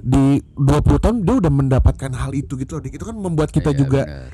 di 0.00 0.24
20 0.54 0.64
tahun 0.98 1.16
dia 1.22 1.34
udah 1.36 1.52
mendapatkan 1.52 2.10
hal 2.12 2.32
itu 2.32 2.54
gitu 2.54 2.76
loh. 2.76 2.82
Dik. 2.82 2.94
Itu 2.94 3.04
kan 3.04 3.14
membuat 3.14 3.48
kita 3.48 3.70
Iya, 3.70 3.78
juga 3.78 4.02
benar. 4.02 4.30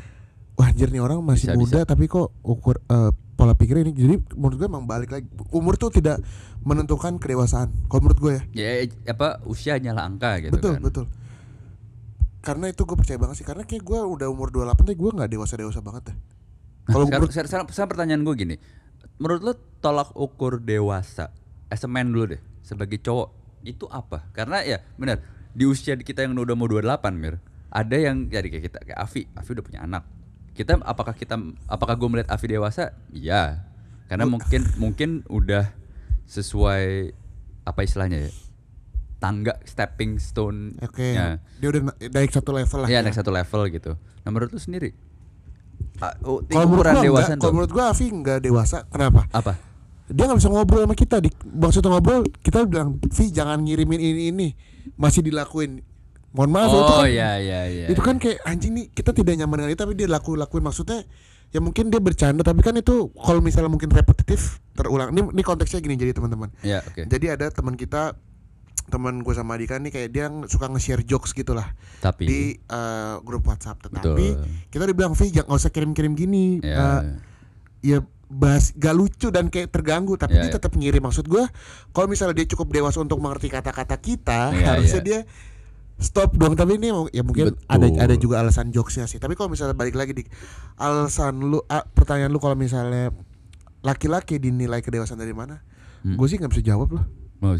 wah 0.54 0.66
anjir 0.68 0.88
nih 0.88 0.98
orang 0.98 1.18
masih 1.20 1.50
Bisa, 1.50 1.56
muda 1.56 1.80
tapi 1.82 2.04
kok 2.04 2.30
ukur 2.40 2.78
uh, 2.86 3.08
pola 3.34 3.52
pikirnya 3.52 3.88
ini. 3.88 3.92
Jadi 3.92 4.14
menurut 4.32 4.56
gue 4.56 4.66
emang 4.66 4.84
balik 4.84 5.10
lagi 5.10 5.26
umur 5.50 5.74
tuh 5.74 5.90
tidak 5.90 6.22
menentukan 6.60 7.16
kedewasaan. 7.16 7.68
Kalau 7.86 8.00
menurut 8.00 8.18
gue 8.18 8.32
ya. 8.32 8.42
Ya 8.54 8.68
apa 9.08 9.42
usianya 9.44 9.92
lah 9.92 10.04
angka 10.04 10.38
gitu 10.40 10.54
betul, 10.54 10.72
kan. 10.72 10.82
betul. 10.82 11.04
Karena 12.38 12.68
itu 12.68 12.84
gue 12.84 12.92
percaya 12.94 13.16
banget 13.16 13.40
sih 13.40 13.46
karena 13.46 13.64
kayak 13.64 13.82
gue 13.82 13.98
udah 13.98 14.28
umur 14.28 14.48
28 14.48 14.76
tapi 14.76 14.94
gue 14.94 15.10
nggak 15.10 15.30
dewasa-dewasa 15.30 15.80
banget 15.80 16.12
deh. 16.12 16.16
Nah, 16.84 16.92
Kalau 16.92 17.04
menurut 17.08 17.32
sekarang, 17.32 17.48
sekarang- 17.48 17.68
sekarang 17.72 17.90
pertanyaan 17.90 18.22
gue 18.22 18.34
gini, 18.36 18.56
menurut 19.16 19.40
lo 19.40 19.52
tolak 19.80 20.12
ukur 20.12 20.60
dewasa, 20.60 21.32
as 21.66 21.80
a 21.80 21.88
man 21.88 22.12
dulu 22.12 22.36
deh, 22.36 22.40
sebagai 22.60 23.00
cowok 23.00 23.28
itu 23.64 23.88
apa? 23.88 24.28
Karena 24.30 24.60
ya 24.60 24.84
benar 24.94 25.24
di 25.54 25.64
usia 25.64 25.94
kita 25.94 26.26
yang 26.26 26.34
udah 26.34 26.58
mau 26.58 26.66
28 26.66 27.14
mir, 27.14 27.38
ada 27.70 27.96
yang 27.96 28.26
jadi 28.26 28.46
kayak 28.50 28.64
kita 28.70 28.78
kayak 28.82 28.98
Avi, 28.98 29.22
Avi 29.32 29.50
udah 29.54 29.64
punya 29.64 29.80
anak. 29.86 30.02
Kita 30.54 30.78
apakah 30.82 31.14
kita 31.14 31.34
apakah 31.66 31.94
gue 31.98 32.08
melihat 32.10 32.30
Avi 32.34 32.46
dewasa? 32.50 32.94
Iya, 33.10 33.62
karena 34.10 34.26
mungkin 34.26 34.62
mungkin 34.76 35.10
udah 35.30 35.70
sesuai 36.26 37.14
apa 37.64 37.80
istilahnya 37.80 38.28
ya 38.28 38.32
tangga 39.18 39.56
stepping 39.64 40.20
stone 40.20 40.76
Oke, 40.84 41.16
ya 41.16 41.40
dia 41.56 41.68
udah 41.72 41.80
na- 41.88 41.96
naik 41.96 42.28
satu 42.28 42.52
level 42.52 42.84
lah. 42.84 42.88
ya 42.92 43.00
ya. 43.00 43.08
naik 43.08 43.16
satu 43.16 43.32
level 43.32 43.62
gitu. 43.72 43.92
Nah 43.96 44.28
menurut 44.28 44.52
lu 44.52 44.60
sendiri? 44.60 44.92
Ah, 46.02 46.12
oh, 46.26 46.44
Kalau 46.44 46.68
menurut 46.68 46.84
ukuran 46.84 46.94
gua 46.94 47.04
dewasa 47.06 47.24
enggak, 47.24 47.34
tuh 47.34 47.40
kalau 47.40 47.54
menurut 47.56 47.72
gua 47.72 47.84
Avi 47.88 48.06
nggak 48.12 48.38
dewasa. 48.44 48.78
Kenapa? 48.92 49.20
apa? 49.32 49.52
Dia 50.10 50.28
nggak 50.28 50.38
bisa 50.40 50.50
ngobrol 50.52 50.84
sama 50.84 50.96
kita. 50.96 51.16
Di 51.24 51.30
maksudnya 51.48 51.90
ngobrol, 51.96 52.28
kita 52.44 52.68
bilang, 52.68 53.00
Vi 53.00 53.24
jangan 53.32 53.64
ngirimin 53.64 54.00
ini 54.00 54.22
ini, 54.28 54.48
masih 55.00 55.24
dilakuin. 55.24 55.80
Mohon 56.34 56.50
maaf 56.50 56.66
ya, 56.66 56.74
itu 56.74 56.82
oh 56.82 56.98
kan, 56.98 57.06
iya 57.06 57.30
iya 57.38 57.60
iya. 57.70 57.86
itu 57.94 58.02
iya. 58.02 58.08
kan 58.10 58.16
kayak 58.18 58.42
anjing 58.42 58.74
nih 58.74 58.90
kita 58.90 59.14
tidak 59.14 59.38
nyaman 59.38 59.54
dengan 59.62 59.70
itu 59.70 59.80
tapi 59.86 59.94
dia 59.94 60.10
laku 60.10 60.34
lakuin 60.34 60.66
maksudnya 60.66 61.06
ya 61.54 61.62
mungkin 61.62 61.94
dia 61.94 62.02
bercanda 62.02 62.42
tapi 62.42 62.58
kan 62.58 62.74
itu 62.74 63.14
kalau 63.14 63.38
misalnya 63.38 63.70
mungkin 63.70 63.86
repetitif 63.86 64.58
terulang. 64.74 65.14
Ini, 65.14 65.30
ini 65.30 65.42
konteksnya 65.46 65.78
gini 65.78 65.94
jadi 65.94 66.10
teman-teman. 66.10 66.50
Ya 66.66 66.82
oke. 66.82 67.06
Jadi 67.06 67.26
ada 67.30 67.46
teman 67.54 67.78
kita 67.78 68.18
teman 68.90 69.22
gue 69.22 69.32
sama 69.32 69.56
Dika 69.56 69.80
nih 69.80 69.94
kayak 69.94 70.10
dia 70.12 70.28
suka 70.44 70.68
nge-share 70.68 71.00
jokes 71.08 71.32
gitu 71.32 71.56
lah 71.56 71.72
Tapi 72.04 72.28
di 72.28 72.40
eh, 72.52 73.14
grup 73.24 73.48
WhatsApp 73.48 73.80
tetapi 73.80 74.26
Betul. 74.36 74.44
kita 74.68 74.84
dibilang 74.84 75.16
Vi 75.16 75.32
jangan 75.32 75.48
nggak 75.48 75.60
usah 75.64 75.72
kirim-kirim 75.72 76.12
gini 76.12 76.60
ya. 76.60 77.00
Eh, 77.00 77.00
ya 77.94 77.98
bahas 78.26 78.72
gak 78.72 78.92
lucu 78.92 79.28
dan 79.28 79.46
kayak 79.46 79.68
terganggu 79.68 80.14
tapi 80.14 80.34
Ya, 80.34 80.42
dia 80.42 80.50
ya. 80.50 80.54
tetap 80.54 80.72
ngirim 80.72 81.00
maksud 81.00 81.24
gua 81.24 81.46
kalau 81.90 82.06
misalnya 82.06 82.34
dia 82.34 82.46
cukup 82.46 82.70
dewasa 82.70 82.98
untuk 82.98 83.18
mengerti 83.18 83.48
kata-kata 83.48 83.96
kita 83.96 84.50
Ya, 84.52 84.74
harusnya 84.74 84.98
ya. 84.98 85.04
dia 85.04 85.18
stop 85.96 86.34
dong 86.34 86.52
tapi 86.52 86.74
ini 86.74 86.88
ya 87.10 87.22
mungkin 87.22 87.52
Betul. 87.52 87.68
ada 87.68 87.86
ada 88.00 88.14
juga 88.14 88.40
alasan 88.40 88.68
jokesnya 88.68 89.06
sih 89.06 89.16
tapi 89.16 89.32
kalau 89.32 89.46
misalnya 89.46 89.72
balik 89.72 89.94
lagi 89.94 90.12
di 90.12 90.24
alasan 90.74 91.38
lu 91.40 91.62
ah, 91.64 91.84
pertanyaan 91.84 92.28
lu 92.28 92.38
kalau 92.38 92.54
misalnya 92.54 93.14
laki-laki 93.80 94.36
dinilai 94.36 94.80
kedewasaan 94.80 95.16
dari 95.16 95.32
mana 95.32 95.62
Hmm. 96.00 96.16
gue 96.16 96.26
sih 96.26 96.36
nggak 96.36 96.50
bisa 96.50 96.60
jawab 96.66 96.92
loh 96.92 97.04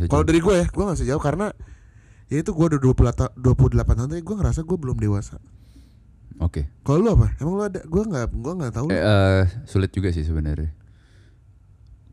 kalau 0.05 0.21
dari 0.21 0.37
gue 0.37 0.53
ya 0.55 0.67
gue 0.67 0.83
nggak 0.83 0.97
bisa 0.97 1.09
jawab 1.09 1.23
karena 1.23 1.47
ya 2.27 2.37
itu 2.39 2.51
gue 2.51 2.67
udah 2.67 2.77
20 2.79 2.93
ta- 3.11 3.33
28 3.35 3.49
tahun 3.95 4.09
tapi 4.11 4.21
gue 4.21 4.37
ngerasa 4.37 4.61
gue 4.63 4.77
belum 4.77 4.97
dewasa 4.99 5.41
Oke. 6.43 6.67
kalau 6.83 6.99
lu 6.99 7.09
apa 7.15 7.31
emang 7.39 7.55
lu 7.55 7.63
ada 7.63 7.81
gue 7.81 8.03
nggak 8.05 8.27
gue 8.35 8.53
nggak 8.59 8.73
tahu 8.75 8.87
Eh, 8.91 8.99
eh, 8.99 9.43
sulit 9.65 9.91
juga 9.91 10.11
sih 10.11 10.27
sebenarnya. 10.27 10.75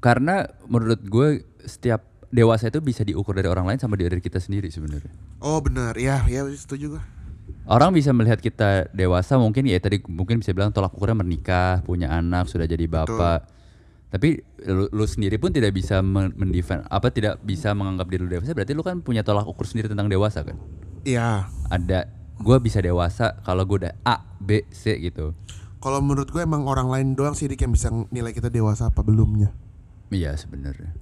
Karena 0.02 0.46
menurut 0.66 1.02
gue 1.02 1.28
setiap 1.62 2.06
dewasa 2.32 2.70
itu 2.70 2.82
bisa 2.82 3.04
diukur 3.04 3.38
dari 3.38 3.46
orang 3.46 3.70
lain 3.70 3.78
sama 3.78 4.00
dari 4.00 4.18
kita 4.18 4.40
sendiri 4.40 4.72
sebenarnya. 4.72 5.12
oh 5.42 5.60
benar 5.60 5.98
ya 5.98 6.24
ya 6.26 6.46
setuju 6.48 6.98
gue 6.98 7.04
Orang 7.68 7.94
bisa 7.94 8.10
melihat 8.16 8.40
kita 8.40 8.90
dewasa 8.90 9.36
mungkin 9.36 9.68
ya 9.68 9.78
tadi 9.78 10.02
mungkin 10.08 10.40
bisa 10.40 10.56
bilang 10.56 10.72
tolak 10.72 10.96
ukurnya 10.96 11.20
menikah, 11.20 11.84
punya 11.84 12.10
anak, 12.10 12.48
sudah 12.48 12.66
jadi 12.66 12.88
bapak. 12.88 13.46
Tapi 14.08 14.40
lu, 14.66 14.88
lu 14.90 15.06
sendiri 15.06 15.38
pun 15.38 15.52
tidak 15.52 15.72
bisa 15.72 16.00
men- 16.02 16.34
mendefend 16.36 16.84
apa 16.88 17.12
tidak 17.12 17.40
bisa 17.44 17.72
menganggap 17.72 18.08
diri 18.08 18.24
lu 18.26 18.32
dewasa 18.32 18.52
berarti 18.52 18.74
lu 18.74 18.84
kan 18.84 19.00
punya 19.00 19.22
tolak 19.22 19.46
ukur 19.46 19.64
sendiri 19.68 19.88
tentang 19.92 20.08
dewasa 20.08 20.42
kan? 20.44 20.58
Iya 21.04 21.48
Ada 21.68 22.08
gua 22.42 22.58
bisa 22.58 22.82
dewasa 22.82 23.38
kalau 23.46 23.64
gue 23.64 23.88
udah 23.88 23.94
A, 24.04 24.26
B, 24.42 24.66
C 24.74 24.98
gitu. 25.00 25.38
Kalau 25.82 25.98
menurut 25.98 26.30
gue 26.30 26.42
emang 26.42 26.70
orang 26.70 26.94
lain 26.94 27.18
doang 27.18 27.34
sih 27.34 27.50
Dik, 27.50 27.66
yang 27.66 27.74
bisa 27.74 27.90
nilai 28.14 28.34
kita 28.34 28.54
dewasa 28.54 28.94
apa 28.94 29.02
belumnya. 29.02 29.50
Iya 30.14 30.38
sebenarnya. 30.38 30.94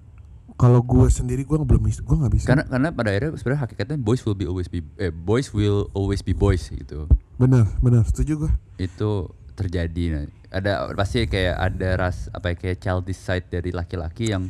Kalau 0.56 0.84
gue 0.84 1.08
sendiri 1.08 1.44
gue 1.44 1.56
belum 1.56 1.84
bisa, 1.84 2.04
gue 2.04 2.16
nggak 2.16 2.34
bisa. 2.36 2.48
Karena 2.48 2.64
karena 2.68 2.88
pada 2.92 3.10
akhirnya 3.12 3.32
sebenarnya 3.36 3.62
hakikatnya 3.68 3.98
boys 4.00 4.24
will 4.24 4.36
be 4.36 4.48
always 4.48 4.68
be 4.72 4.84
eh 5.00 5.12
boys 5.12 5.52
will 5.52 5.92
always 5.92 6.24
be 6.24 6.32
boys 6.32 6.68
gitu. 6.72 7.08
Bener, 7.40 7.68
bener, 7.84 8.08
setuju 8.08 8.48
gue. 8.48 8.52
Itu 8.80 9.36
terjadi 9.60 10.04
nah. 10.16 10.24
ada 10.56 10.88
pasti 10.96 11.28
kayak 11.28 11.56
ada 11.60 11.90
ras 12.00 12.32
apa 12.32 12.52
ya, 12.52 12.56
kayak 12.56 12.78
childish 12.80 13.20
side 13.20 13.52
dari 13.52 13.76
laki-laki 13.76 14.32
yang 14.32 14.48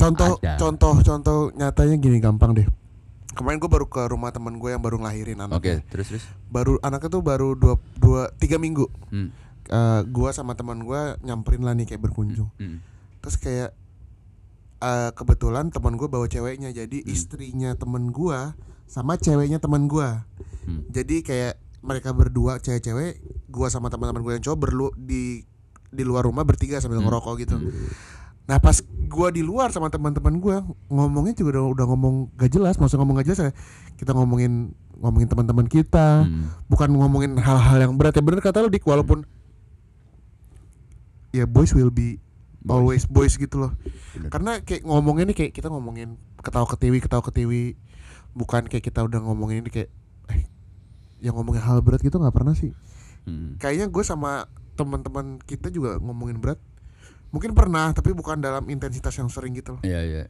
Contoh, 0.00 0.40
Ada. 0.40 0.56
contoh, 0.56 0.96
contoh 1.04 1.38
nyatanya 1.52 2.00
gini 2.00 2.16
gampang 2.24 2.56
deh. 2.56 2.64
Kemarin 3.32 3.56
gue 3.56 3.70
baru 3.70 3.86
ke 3.86 4.02
rumah 4.06 4.30
teman 4.30 4.54
gue 4.54 4.68
yang 4.68 4.78
baru 4.78 4.98
ngelahirin 4.98 5.38
oke 5.38 5.54
anaknya. 5.54 5.80
terus 5.86 6.06
terus 6.08 6.24
Baru 6.46 6.76
anaknya 6.80 7.08
tuh 7.10 7.22
baru 7.22 7.54
dua, 7.54 7.74
dua 7.94 8.22
tiga 8.34 8.56
minggu. 8.56 8.90
hmm, 9.08 9.28
Eh 9.68 10.00
gue 10.04 10.30
sama 10.30 10.52
teman 10.52 10.80
gue 10.80 11.00
nyamperin 11.20 11.62
lah 11.62 11.72
nih 11.72 11.86
kayak 11.86 12.02
berkunjung. 12.02 12.50
hmm, 12.52 12.78
Terus 13.20 13.36
kayak 13.36 13.70
eh 14.78 15.10
kebetulan 15.12 15.68
teman 15.68 15.94
gue 15.94 16.06
bawa 16.06 16.24
ceweknya, 16.24 16.70
jadi 16.70 16.98
Hmm. 16.98 17.08
istrinya 17.08 17.70
teman 17.74 18.08
gue 18.08 18.38
sama 18.86 19.14
ceweknya 19.14 19.58
teman 19.58 19.86
gue. 19.86 20.08
hmm. 20.60 20.88
jadi 20.88 21.16
kayak 21.20 21.54
mereka 21.80 22.10
berdua 22.10 22.58
cewek-cewek 22.58 23.20
gua 23.46 23.66
sama 23.66 23.88
teman-teman 23.88 24.20
gue 24.20 24.32
yang 24.32 24.42
cowok 24.42 24.58
berlu 24.60 24.88
di 24.94 25.40
di 25.86 26.02
luar 26.02 26.22
rumah 26.22 26.42
bertiga 26.42 26.76
sambil 26.76 26.98
Hmm. 26.98 27.08
ngerokok 27.08 27.34
gitu 27.38 27.56
nah 28.50 28.58
pas 28.58 28.82
gua 29.06 29.30
di 29.30 29.40
luar 29.40 29.70
sama 29.70 29.86
teman-teman 29.86 30.34
gua 30.36 30.66
ngomongnya 30.88 31.38
juga 31.38 31.54
udah, 31.54 31.64
udah 31.70 31.86
ngomong 31.86 32.14
gak 32.34 32.50
jelas 32.50 32.74
maksud 32.74 32.98
ngomong 32.98 33.22
gak 33.22 33.30
jelas 33.30 33.40
ya 33.46 33.52
kita 33.94 34.10
ngomongin 34.10 34.74
ngomongin 34.98 35.28
teman-teman 35.28 35.64
kita 35.64 36.26
Hmm. 36.26 36.50
bukan 36.66 36.90
ngomongin 36.90 37.38
hal-hal 37.38 37.78
yang 37.80 37.94
berat 37.94 38.12
ya 38.12 38.20
bener 38.20 38.42
kata 38.42 38.60
lu 38.60 38.68
dik 38.68 38.82
walaupun 38.82 39.22
ya 41.30 41.46
boys 41.46 41.70
will 41.70 41.88
be 41.88 42.18
Boys. 42.60 42.74
always 42.74 43.04
boys 43.06 43.34
gitu 43.34 43.56
loh 43.56 43.72
Bener. 44.12 44.28
karena 44.28 44.52
kayak 44.60 44.84
ngomongnya 44.84 45.32
nih 45.32 45.36
kayak 45.38 45.52
kita 45.54 45.70
ngomongin 45.70 46.18
ketawa 46.36 46.66
ketiwi 46.66 46.98
ketawa 46.98 47.22
ketiwi 47.24 47.78
bukan 48.30 48.66
kayak 48.66 48.84
kita 48.84 49.00
udah 49.00 49.22
ngomongin 49.22 49.64
ini 49.64 49.70
kayak 49.70 49.88
eh 50.28 50.44
yang 51.20 51.32
ngomongin 51.32 51.62
hal 51.62 51.80
berat 51.80 52.00
gitu 52.00 52.18
nggak 52.18 52.34
pernah 52.34 52.52
sih 52.52 52.74
Hmm. 53.20 53.60
kayaknya 53.60 53.84
gue 53.86 54.00
sama 54.00 54.48
teman-teman 54.74 55.36
kita 55.40 55.68
juga 55.68 56.00
ngomongin 56.00 56.40
berat 56.40 56.56
Mungkin 57.30 57.54
pernah 57.54 57.90
tapi 57.90 58.10
bukan 58.10 58.38
dalam 58.38 58.66
intensitas 58.66 59.14
yang 59.14 59.26
sering 59.26 59.54
gitu 59.54 59.78
loh. 59.78 59.82
Iya 59.82 60.00
iya. 60.02 60.24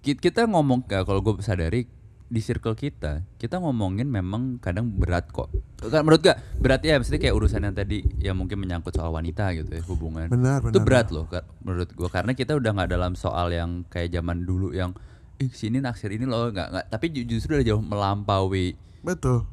Ki- 0.00 0.16
Kita 0.16 0.44
ngomong 0.44 0.84
ya, 0.84 1.02
kalau 1.02 1.18
gue 1.18 1.40
sadari 1.40 1.88
di 2.26 2.40
circle 2.40 2.74
kita, 2.74 3.22
kita 3.36 3.56
ngomongin 3.56 4.04
memang 4.04 4.58
kadang 4.58 4.90
berat 4.90 5.30
kok. 5.30 5.46
Kan 5.78 6.02
menurut 6.02 6.20
gak 6.20 6.42
berat 6.58 6.82
ya, 6.82 6.98
maksudnya 6.98 7.22
kayak 7.22 7.34
urusan 7.34 7.62
yang 7.62 7.72
tadi 7.72 8.02
yang 8.18 8.34
mungkin 8.34 8.58
menyangkut 8.58 8.92
soal 8.92 9.10
wanita 9.10 9.54
gitu 9.54 9.70
ya 9.70 9.82
hubungan. 9.86 10.26
Benar, 10.26 10.60
Itu 10.60 10.76
benar. 10.76 10.84
berat 10.84 11.08
loh 11.08 11.24
menurut 11.62 11.88
gua 11.92 12.08
karena 12.08 12.32
kita 12.32 12.52
udah 12.52 12.70
nggak 12.72 12.90
dalam 12.90 13.12
soal 13.14 13.48
yang 13.48 13.86
kayak 13.86 14.10
zaman 14.10 14.42
dulu 14.42 14.70
yang 14.70 14.92
ih 15.36 15.48
sini 15.48 15.78
naksir 15.78 16.10
ini 16.10 16.24
loh 16.24 16.48
nggak 16.48 16.68
nggak 16.68 16.84
tapi 16.88 17.12
ju- 17.12 17.28
justru 17.28 17.54
udah 17.54 17.66
jauh 17.66 17.80
melampaui 17.80 18.74
Betul. 19.00 19.46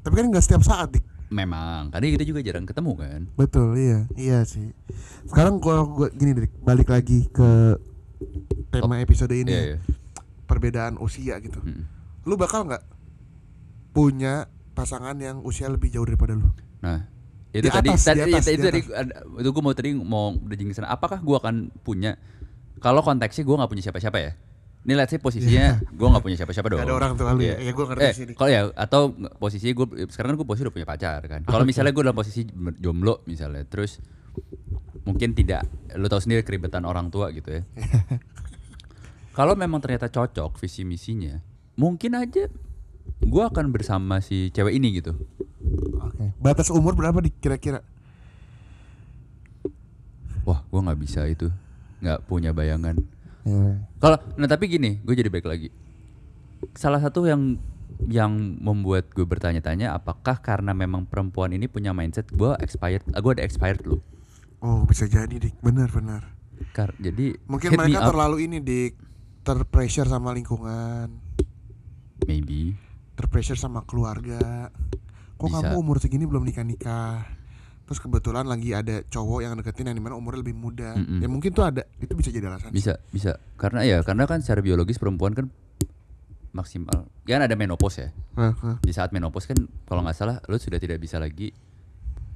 Tapi 0.00 0.14
kan 0.14 0.26
nggak 0.28 0.42
setiap 0.42 0.62
saat 0.62 0.94
dik. 0.94 1.04
Memang 1.32 1.88
karena 1.88 2.06
kita 2.20 2.24
juga 2.28 2.40
jarang 2.44 2.68
ketemu 2.68 2.92
kan. 3.00 3.20
Betul, 3.34 3.74
iya, 3.80 4.00
iya 4.14 4.38
sih. 4.44 4.76
Sekarang 5.26 5.58
gua, 5.58 5.82
gua 5.88 6.08
gini 6.12 6.36
dik, 6.36 6.60
balik 6.60 6.92
lagi 6.92 7.26
ke 7.32 7.80
tema 8.68 9.00
episode 9.00 9.32
ini. 9.32 9.50
Iya 9.50 9.60
ya. 9.60 9.66
iya. 9.74 9.78
Perbedaan 10.44 11.00
usia 11.00 11.40
gitu. 11.40 11.58
Mm. 11.64 11.88
Lu 12.28 12.36
bakal 12.36 12.68
nggak 12.68 12.84
punya 13.96 14.46
pasangan 14.76 15.16
yang 15.16 15.40
usia 15.42 15.72
lebih 15.72 15.88
jauh 15.88 16.04
daripada 16.04 16.36
lu? 16.36 16.52
Nah, 16.84 17.08
itu 17.52 17.68
Di 17.68 17.70
tadi 17.72 17.88
atas, 17.92 18.04
tadi 18.04 18.20
di 18.24 18.32
atas, 18.32 18.46
itu 18.48 18.60
di 18.64 18.64
tadi 18.64 18.80
itu 19.44 19.48
gue 19.52 19.62
mau 19.64 19.74
tadi 19.76 19.90
mau. 19.96 20.26
Apakah 20.88 21.20
gue 21.20 21.36
akan 21.36 21.72
punya 21.84 22.16
kalau 22.80 23.04
konteksnya 23.04 23.44
gue 23.44 23.56
nggak 23.56 23.70
punya 23.70 23.84
siapa-siapa 23.84 24.18
ya? 24.18 24.32
Ini 24.82 24.98
let's 24.98 25.08
say 25.08 25.18
posisinya 25.18 25.78
gue 25.80 26.08
nggak 26.10 26.20
punya 26.20 26.36
siapa-siapa 26.36 26.66
dong. 26.66 26.82
Gak 26.82 26.90
ada 26.90 26.96
orang 26.96 27.12
tua 27.14 27.30
lu 27.32 27.40
Iya. 27.40 27.54
ya? 27.54 27.56
Ya 27.60 27.72
gue 27.72 27.84
ngerti 27.86 28.02
Eh, 28.02 28.12
sih 28.12 28.24
dik. 28.26 28.34
kalau 28.34 28.50
ya 28.50 28.60
atau 28.74 29.00
posisinya 29.32 29.72
gue 29.72 29.86
sekarang 30.10 30.34
kan 30.34 30.36
gue 30.36 30.48
posisi 30.48 30.62
udah 30.66 30.74
punya 30.74 30.88
pacar 30.88 31.20
kan. 31.24 31.40
Kalau 31.44 31.62
misalnya 31.62 31.90
gue 31.90 32.02
dalam 32.02 32.14
posisi 32.14 32.42
jomblo 32.76 33.22
misalnya, 33.24 33.62
terus 33.62 34.02
mungkin 35.02 35.32
tidak, 35.32 35.62
lo 35.92 36.06
tau 36.06 36.18
sendiri 36.18 36.42
keribetan 36.42 36.82
orang 36.82 37.08
tua 37.08 37.30
gitu 37.30 37.50
ya. 37.52 37.62
Kalau 39.32 39.54
memang 39.54 39.78
ternyata 39.78 40.06
cocok 40.06 40.58
visi 40.58 40.82
misinya, 40.82 41.38
mungkin 41.74 42.12
aja 42.14 42.50
gue 43.18 43.42
akan 43.44 43.70
bersama 43.70 44.18
si 44.18 44.50
cewek 44.50 44.74
ini 44.74 44.98
gitu. 44.98 45.14
Oke. 45.96 46.34
Batas 46.36 46.68
umur 46.68 46.92
berapa 46.92 47.16
dik 47.16 47.38
kira-kira? 47.38 47.86
Wah, 50.42 50.66
gue 50.66 50.80
nggak 50.80 50.98
bisa 50.98 51.22
itu, 51.24 51.48
nggak 51.98 52.26
punya 52.26 52.50
bayangan. 52.50 52.98
Ya. 53.42 53.82
Kalau, 53.98 54.18
nah 54.38 54.46
tapi 54.46 54.70
gini, 54.70 55.02
gue 55.02 55.14
jadi 55.18 55.30
baik 55.30 55.46
lagi. 55.46 55.68
Salah 56.78 57.02
satu 57.02 57.26
yang 57.26 57.58
yang 58.06 58.34
membuat 58.58 59.10
gue 59.14 59.22
bertanya-tanya, 59.22 59.94
apakah 59.94 60.38
karena 60.42 60.74
memang 60.74 61.06
perempuan 61.06 61.54
ini 61.54 61.66
punya 61.70 61.94
mindset 61.94 62.30
gue 62.30 62.54
expired, 62.62 63.02
gue 63.06 63.32
ada 63.34 63.44
expired 63.44 63.82
loh. 63.86 64.02
Oh 64.62 64.86
bisa 64.86 65.10
jadi 65.10 65.30
dik, 65.30 65.58
benar-benar. 65.58 66.22
Kar 66.70 66.94
jadi 67.02 67.34
Mungkin 67.50 67.74
mereka 67.74 68.06
terlalu 68.06 68.46
ini 68.46 68.62
dik, 68.62 68.94
terpressure 69.42 70.06
sama 70.06 70.30
lingkungan, 70.30 71.10
maybe. 72.30 72.78
terpressure 73.18 73.58
sama 73.58 73.82
keluarga. 73.82 74.70
Kok 75.34 75.50
Bisa. 75.50 75.56
kamu 75.58 75.74
umur 75.74 75.98
segini 75.98 76.24
belum 76.30 76.46
nikah 76.46 76.62
nikah? 76.62 77.26
Terus 77.92 78.08
kebetulan 78.08 78.48
lagi 78.48 78.72
ada 78.72 79.04
cowok 79.04 79.44
yang 79.44 79.52
deketin 79.52 79.92
yang 79.92 80.00
di 80.00 80.00
mana 80.00 80.16
umurnya 80.16 80.40
lebih 80.40 80.56
muda. 80.56 80.96
Mm-mm. 80.96 81.20
Ya 81.20 81.28
mungkin 81.28 81.52
tuh 81.52 81.68
ada, 81.68 81.84
itu 82.00 82.16
bisa 82.16 82.32
jadi 82.32 82.48
alasan. 82.48 82.72
Bisa, 82.72 82.96
bisa. 83.12 83.36
Karena 83.60 83.84
ya, 83.84 84.00
karena 84.00 84.24
kan 84.24 84.40
secara 84.40 84.64
biologis 84.64 84.96
perempuan 84.96 85.36
kan 85.36 85.52
maksimal. 86.56 87.04
Ya 87.28 87.36
kan 87.36 87.44
ada 87.44 87.52
menopause 87.52 88.00
ya. 88.00 88.08
Hah, 88.40 88.56
hah. 88.56 88.76
Di 88.80 88.96
saat 88.96 89.12
menopause 89.12 89.44
kan 89.44 89.60
kalau 89.84 90.00
nggak 90.08 90.16
salah 90.16 90.40
lo 90.48 90.56
sudah 90.56 90.80
tidak 90.80 91.04
bisa 91.04 91.20
lagi 91.20 91.52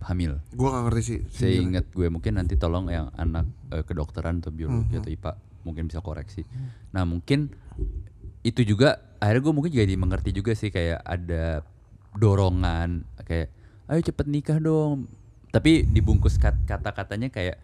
hamil. 0.05 0.45
Gua 0.53 0.77
gak 0.77 0.93
ngerti 0.93 1.01
sih. 1.01 1.19
Seingat 1.33 1.89
gue 1.89 2.05
mungkin 2.13 2.37
nanti 2.37 2.61
tolong 2.61 2.93
yang 2.93 3.09
anak 3.17 3.49
eh, 3.73 3.81
kedokteran 3.81 4.45
atau 4.45 4.53
biologi 4.53 4.93
Mhm. 4.93 5.01
atau 5.01 5.09
IPA 5.09 5.33
mungkin 5.65 5.89
bisa 5.89 6.05
koreksi. 6.05 6.45
Nah 6.93 7.09
mungkin 7.09 7.49
itu 8.45 8.61
juga 8.61 9.01
akhirnya 9.25 9.41
gue 9.41 9.55
mungkin 9.57 9.73
juga 9.73 9.89
dimengerti 9.89 10.31
juga 10.37 10.53
sih 10.53 10.69
kayak 10.69 11.01
ada 11.01 11.65
dorongan 12.13 13.09
kayak 13.25 13.49
ayo 13.89 14.05
cepet 14.05 14.27
nikah 14.29 14.61
dong. 14.61 15.09
Tapi 15.49 15.85
dibungkus 15.85 16.37
kat- 16.37 16.65
kata-katanya 16.65 17.29
kayak 17.29 17.57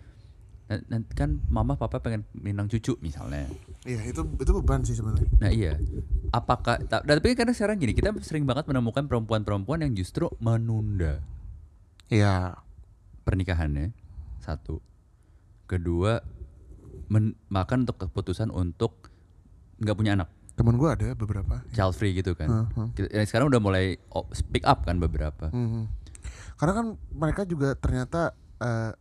"Nan- 0.64 0.86
nanti 0.88 1.12
kan 1.12 1.42
mama 1.46 1.74
papa 1.74 1.98
pengen 1.98 2.24
minang 2.32 2.64
cucu 2.64 2.96
misalnya. 2.98 3.44
Iya 3.82 4.00
itu 4.06 4.22
itu 4.22 4.50
beban 4.54 4.80
sih 4.80 4.94
sebenarnya. 4.94 5.28
Nah 5.36 5.50
iya. 5.50 5.76
Apakah 6.30 6.78
dan 6.80 7.02
tapi 7.04 7.34
kadang 7.34 7.52
sekarang 7.52 7.76
gini 7.76 7.92
kita 7.92 8.14
sering 8.20 8.42
banget 8.42 8.64
menemukan 8.64 9.04
perempuan-perempuan 9.04 9.82
yang 9.82 9.92
justru 9.92 10.30
menunda 10.38 11.20
Iya. 12.08 12.56
pernikahannya 13.22 13.92
satu 14.38 14.80
kedua 15.66 16.22
men- 17.06 17.36
makan 17.48 17.84
untuk 17.84 18.00
keputusan 18.00 18.48
untuk 18.48 19.10
nggak 19.78 19.94
punya 19.94 20.14
anak 20.14 20.28
Temen 20.52 20.76
gua 20.76 20.92
ada 20.92 21.12
beberapa. 21.12 21.64
child 21.70 21.92
free 21.92 22.12
gitu 22.12 22.32
kan. 22.32 22.68
Kita- 22.92 23.08
ya 23.10 23.22
sekarang 23.22 23.48
udah 23.48 23.58
mulai 23.58 23.96
speak 24.30 24.62
up 24.62 24.84
kan 24.84 24.96
beberapa 24.96 25.48
Mhm. 25.48 26.01
Karena 26.62 26.72
kan 26.72 26.86
mereka 27.10 27.42
juga 27.42 27.74
ternyata 27.74 28.30
eh, 28.56 28.94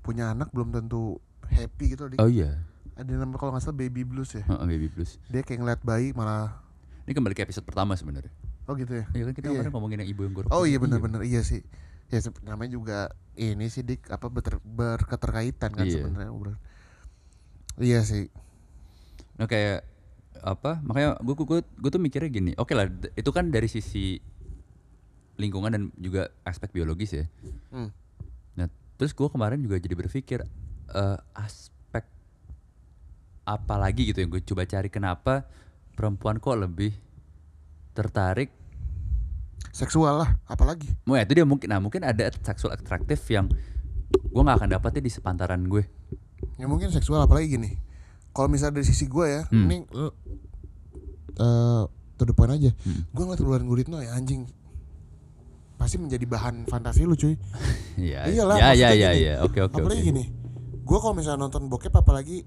punya 0.00 0.30
anak 0.30 0.54
belum 0.54 0.70
tentu 0.70 1.18
happy 1.44 1.92
gitu. 1.92 2.06
Dik. 2.06 2.22
oh 2.22 2.30
iya 2.30 2.62
Ada 2.94 3.14
namanya 3.16 3.36
kalau 3.36 3.50
nggak 3.50 3.64
salah 3.64 3.74
baby 3.76 4.02
blues 4.02 4.30
ya. 4.32 4.42
Heeh, 4.42 4.66
baby 4.68 4.86
blues 4.86 5.18
Dia 5.26 5.42
kayak 5.42 5.58
ngeliat 5.58 5.80
bayi 5.82 6.10
malah. 6.12 6.62
ini 7.02 7.12
kembali 7.12 7.32
ke 7.32 7.42
episode 7.42 7.64
pertama 7.64 7.94
sebenarnya 7.94 8.30
Oh 8.64 8.76
gitu 8.76 8.94
ya. 8.94 9.10
Iya 9.10 9.22
kan 9.24 9.34
kita 9.34 9.46
Iya. 9.48 9.54
kemarin 9.58 9.72
ngomongin 9.72 9.98
yang 10.02 10.10
ibu 10.10 10.20
yang 10.22 10.34
gorok 10.34 10.50
Oh 10.50 10.62
iya 10.62 10.78
benar-benar 10.78 11.24
iya 11.24 11.40
sih. 11.40 11.64
Ya 12.08 12.20
namanya 12.42 12.70
juga 12.70 12.98
ini 13.34 13.66
sih 13.66 13.80
dik 13.80 14.06
apa 14.08 14.28
beter- 14.28 14.62
berketerkaitan 14.62 15.72
kan 15.72 15.82
Iya. 15.82 16.04
sebenarnya. 16.04 16.30
Iya 17.74 18.00
sih. 18.02 18.28
Nah 19.34 19.46
kayak 19.46 19.82
apa? 20.38 20.78
Makanya 20.80 21.18
gue 21.18 21.34
gue 21.34 21.58
gue 21.64 21.90
tuh 21.90 21.98
mikirnya 21.98 22.28
gini. 22.28 22.52
Oke 22.54 22.74
lah, 22.74 22.86
d- 22.86 23.10
itu 23.12 23.30
kan 23.30 23.48
dari 23.48 23.66
sisi 23.66 24.18
lingkungan 25.38 25.70
dan 25.70 25.82
juga 25.94 26.28
aspek 26.42 26.74
biologis 26.74 27.14
ya. 27.14 27.24
Hmm. 27.70 27.94
Nah, 28.58 28.66
terus 28.98 29.14
gue 29.14 29.28
kemarin 29.30 29.62
juga 29.62 29.78
jadi 29.78 29.94
berpikir 29.94 30.42
eh, 30.92 31.18
aspek 31.32 32.04
apa 33.48 33.74
lagi 33.80 34.10
gitu 34.10 34.20
yang 34.20 34.28
gue 34.34 34.42
coba 34.44 34.68
cari 34.68 34.90
kenapa 34.92 35.46
perempuan 35.94 36.42
kok 36.42 36.58
lebih 36.58 36.92
tertarik. 37.94 38.50
Seksual 39.74 40.22
lah, 40.26 40.30
apalagi. 40.46 40.90
Mau 41.06 41.14
ya 41.14 41.22
itu 41.22 41.38
dia 41.38 41.46
mungkin, 41.46 41.70
nah 41.70 41.78
mungkin 41.78 42.02
ada 42.02 42.30
seksual 42.42 42.74
atraktif 42.74 43.22
yang 43.30 43.46
gue 44.10 44.42
nggak 44.42 44.58
akan 44.58 44.70
dapetnya 44.74 45.02
di 45.06 45.12
sepantaran 45.12 45.62
gue. 45.66 45.86
Ya 46.58 46.66
mungkin 46.66 46.90
seksual 46.90 47.22
apalagi 47.26 47.58
gini. 47.58 47.78
Kalau 48.34 48.50
misalnya 48.50 48.82
dari 48.82 48.86
sisi 48.86 49.06
gue 49.06 49.26
ya, 49.26 49.42
Hmm. 49.50 49.66
ini 49.66 49.76
eh 49.86 50.12
uh, 51.38 51.84
to 52.18 52.26
the 52.26 52.34
point 52.34 52.50
aja. 52.54 52.70
Hmm. 52.82 53.06
Gue 53.14 53.22
ngeliat 53.26 53.42
Wulan 53.42 53.66
Guritno 53.66 53.98
ya 54.02 54.14
anjing. 54.14 54.46
Pasti 55.78 55.96
menjadi 55.96 56.26
bahan 56.26 56.66
fantasi 56.66 57.06
lu 57.06 57.14
cuy. 57.14 57.38
Iya, 57.98 58.30
Iyalah, 58.30 58.56
ya, 58.58 58.62
ya, 58.62 58.66
maksudnya 58.70 58.90
ya, 58.94 59.10
gini. 59.10 59.22
ya, 59.22 59.34
oke, 59.42 59.58
oke, 59.64 59.74
apalagi 59.74 60.02
oke. 60.02 60.08
gini. 60.10 60.24
Gue 60.82 60.98
kalau 60.98 61.14
misalnya 61.14 61.40
nonton 61.40 61.66
bokep 61.66 61.90
apalagi 61.92 62.46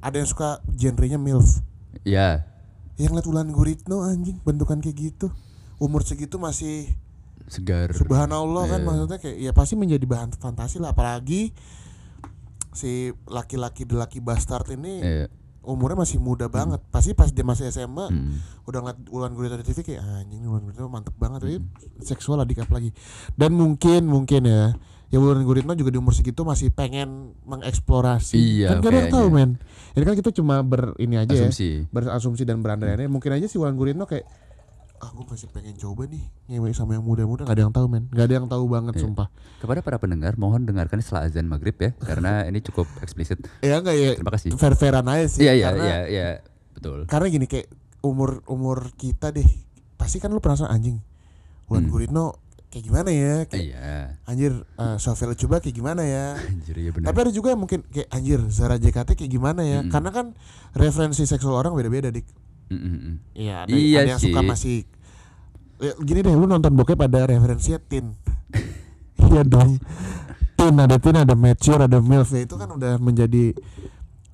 ada 0.00 0.16
yang 0.16 0.24
suka 0.24 0.60
genrenya 0.70 1.16
MILF. 1.16 1.60
Ya, 2.04 2.48
Yang 2.96 3.10
ngeliat 3.12 3.26
Wulan 3.28 3.50
Guritno 3.50 4.02
anjing 4.02 4.40
bentukan 4.42 4.80
kayak 4.80 4.96
gitu. 4.96 5.28
Umur 5.76 6.02
segitu 6.02 6.36
masih 6.36 6.88
segar. 7.46 7.92
Subhanallah 7.92 8.64
kan 8.66 8.80
Iya. 8.80 8.86
maksudnya 8.86 9.18
kayak 9.18 9.36
ya 9.38 9.52
pasti 9.52 9.74
menjadi 9.76 10.04
bahan 10.04 10.34
fantasi 10.34 10.80
lah 10.80 10.92
apalagi 10.92 11.52
si 12.72 13.10
laki-laki 13.26 13.88
lucky 13.88 14.20
bastard 14.20 14.68
ini 14.70 14.94
Iya. 14.98 15.26
Umurnya 15.68 16.00
masih 16.00 16.16
muda 16.16 16.48
banget. 16.48 16.80
Pasti 16.88 17.12
pas 17.12 17.28
dia 17.28 17.44
masih 17.44 17.68
SMA 17.68 18.08
Hmm. 18.08 18.40
udah 18.64 18.78
ngeliat 18.80 18.98
Wulan 19.06 19.32
Guritno 19.32 19.56
di 19.56 19.64
TV 19.64 19.84
kayak 19.84 20.00
"Ah, 20.00 20.20
anjing 20.20 20.40
ini 20.40 20.48
Wulan 20.48 20.64
Guritno 20.64 20.88
mantep 20.88 21.12
banget 21.14 21.38
tapi 21.40 21.60
seksual 22.00 22.40
adik 22.40 22.60
apalagi. 22.60 22.90
Dan 23.34 23.52
mungkin 23.52 24.04
mungkin 24.04 24.42
ya 24.42 24.72
ya 25.06 25.18
Wulan 25.18 25.40
Guritno 25.40 25.72
juga 25.72 25.88
di 25.88 25.96
umur 25.96 26.12
segitu 26.12 26.40
masih 26.42 26.68
pengen 26.68 27.36
mengeksplorasi. 27.44 28.36
Iya, 28.36 28.68
kan 28.74 28.80
gak 28.80 28.88
ada 28.88 28.98
yang 28.98 29.12
tahu 29.12 29.26
men. 29.28 29.50
Ini 29.92 30.04
kan 30.04 30.14
kita 30.14 30.30
cuma 30.32 30.60
ber 30.60 30.92
ini 30.96 31.16
aja 31.16 31.28
ya 31.28 31.48
Asumsi. 31.48 31.84
berasumsi 31.88 32.42
dan 32.42 32.60
berandai-andai 32.60 33.06
mungkin 33.06 33.32
aja 33.32 33.44
si 33.44 33.56
Wulan 33.56 33.74
Guritno 33.74 34.04
kayak 34.04 34.24
ah 34.98 35.08
gue 35.08 35.24
masih 35.24 35.48
pengen 35.48 35.74
coba 35.74 36.04
nih 36.04 36.20
ngewe 36.46 36.70
sama 36.70 36.92
yang 36.92 37.02
muda-muda 37.02 37.42
gak 37.42 37.52
ada 37.52 37.62
yang 37.62 37.70
tahu 37.70 37.86
men 37.86 38.04
gak 38.08 38.24
ada 38.24 38.34
yang 38.34 38.46
tahu 38.46 38.64
banget 38.66 38.94
Iya. 38.94 39.02
sumpah 39.02 39.28
Kepada 39.56 39.80
para 39.80 39.96
pendengar, 39.96 40.34
mohon 40.34 40.62
dengarkan 40.62 40.98
setelah 40.98 41.24
azan 41.24 41.44
maghrib 41.44 41.74
ya, 41.74 41.90
karena 42.08 42.44
ini 42.44 42.58
cukup 42.60 42.86
eksplisit. 43.00 43.42
ya 43.58 43.78
enggak 43.78 43.94
ya 43.94 44.10
Terima 44.14 44.30
kasih. 44.30 44.48
fair-fairan 44.52 45.02
aja 45.04 45.26
sih 45.28 45.42
Iya, 45.42 45.52
iya, 45.54 45.68
iya, 45.72 45.98
iya, 46.04 46.26
betul. 46.72 47.04
karena 47.04 47.26
gini 47.28 47.44
kayak 47.44 47.66
umur 48.00 48.42
umur 48.44 48.90
kita 48.92 49.30
deh 49.30 49.46
pasti 49.94 50.16
kan 50.16 50.28
lu 50.28 50.38
penasaran 50.38 50.70
anjing 50.72 50.98
Wulan 51.66 51.84
Hmm. 51.84 51.90
Guritno 51.90 52.26
kayak 52.68 52.84
gimana 52.84 53.08
ya 53.08 53.34
kayak 53.44 53.64
Iya, 53.66 53.90
anjir 54.24 54.52
uh, 54.74 54.96
Sofia 54.96 55.32
coba 55.34 55.58
kayak 55.58 55.72
gimana 55.74 56.02
ya 56.02 56.36
anjir 56.52 56.76
ya 56.76 56.90
benar. 56.90 57.10
tapi 57.10 57.18
ada 57.20 57.30
juga 57.30 57.48
yang 57.48 57.60
mungkin 57.60 57.80
kayak 57.84 58.08
anjir 58.08 58.40
Zara 58.46 58.76
JKT 58.76 59.16
kayak 59.16 59.32
gimana 59.32 59.62
ya 59.62 59.80
Mm-mm. 59.80 59.88
karena 59.88 60.10
kan 60.10 60.26
referensi 60.72 61.24
seksual 61.24 61.56
orang 61.56 61.72
beda-beda 61.72 62.08
dik 62.08 62.28
Mm. 62.68 63.24
Iya, 63.32 63.64
ada, 63.64 63.72
Iya 63.72 63.98
ada 64.04 64.10
yang 64.14 64.20
suka 64.20 64.40
sih. 64.40 64.48
masih 64.48 64.78
Ya, 65.78 65.94
gini 66.02 66.26
deh, 66.26 66.34
lu 66.34 66.50
nonton 66.50 66.74
bokep 66.74 66.98
ada 67.06 67.22
referensinya 67.22 67.78
tin. 67.78 68.10
iya 69.30 69.46
dong. 69.46 69.78
teen, 70.58 70.74
ada 70.74 70.98
teen, 70.98 71.14
ada 71.14 71.38
mature, 71.38 71.86
ada 71.86 72.02
milf 72.02 72.34
ya, 72.34 72.42
itu 72.42 72.58
kan 72.58 72.66
udah 72.74 72.98
menjadi 72.98 73.54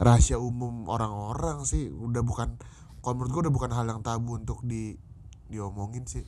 rahasia 0.00 0.40
umum 0.40 0.88
orang-orang 0.88 1.68
sih. 1.68 1.92
Udah 1.92 2.24
bukan 2.24 2.56
kalau 3.04 3.20
menurut 3.20 3.30
gua 3.36 3.42
udah 3.44 3.54
bukan 3.60 3.70
hal 3.76 3.84
yang 3.84 4.00
tabu 4.00 4.40
untuk 4.40 4.64
di 4.64 4.96
diomongin 5.52 6.08
sih. 6.08 6.24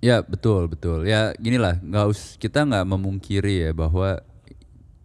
Ya 0.00 0.24
betul 0.24 0.64
betul. 0.72 1.04
Ya 1.04 1.36
gini 1.36 1.60
lah, 1.60 1.76
nggak 1.84 2.04
us 2.08 2.40
kita 2.40 2.64
nggak 2.64 2.88
memungkiri 2.88 3.68
ya 3.68 3.76
bahwa 3.76 4.24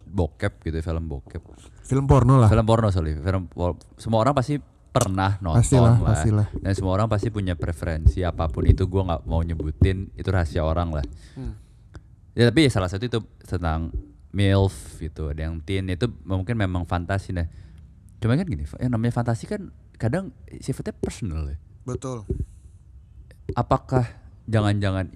bokep 0.08 0.64
gitu 0.64 0.80
film 0.80 1.04
bokep. 1.04 1.44
Film 1.84 2.08
porno 2.08 2.40
lah. 2.40 2.48
Film 2.48 2.64
porno 2.64 2.88
sorry, 2.88 3.12
film 3.12 3.44
por- 3.52 3.76
semua 4.00 4.24
orang 4.24 4.32
pasti 4.32 4.56
pernah 4.94 5.42
nonton 5.42 5.58
Pastilah, 5.66 5.98
lah. 5.98 6.14
pastilah. 6.14 6.46
Dan 6.54 6.72
semua 6.78 6.94
orang 6.94 7.10
pasti 7.10 7.26
punya 7.34 7.58
preferensi 7.58 8.22
apa 8.22 8.46
pun 8.46 8.62
itu 8.62 8.86
gua 8.86 9.02
nggak 9.10 9.22
mau 9.26 9.42
nyebutin 9.42 10.14
itu 10.14 10.28
rahasia 10.30 10.62
orang 10.62 10.94
lah. 10.94 11.06
Hmm. 11.34 11.58
Ya 12.38 12.46
tapi 12.46 12.70
salah 12.70 12.86
satu 12.86 13.10
itu 13.10 13.18
tentang 13.42 13.90
milf 14.30 14.98
gitu, 15.02 15.34
ada 15.34 15.50
yang 15.50 15.58
teen 15.62 15.90
itu 15.90 16.06
mungkin 16.22 16.54
memang 16.54 16.86
fantasi 16.86 17.34
nah. 17.34 17.46
Cuma 18.22 18.38
kan 18.38 18.46
gini, 18.46 18.62
yang 18.78 18.94
namanya 18.94 19.18
fantasi 19.18 19.50
kan 19.50 19.74
kadang 19.98 20.30
sifatnya 20.62 20.94
personal 20.94 21.50
ya. 21.50 21.58
Betul. 21.84 22.24
apakah 23.52 24.08
jangan-jangan 24.48 25.12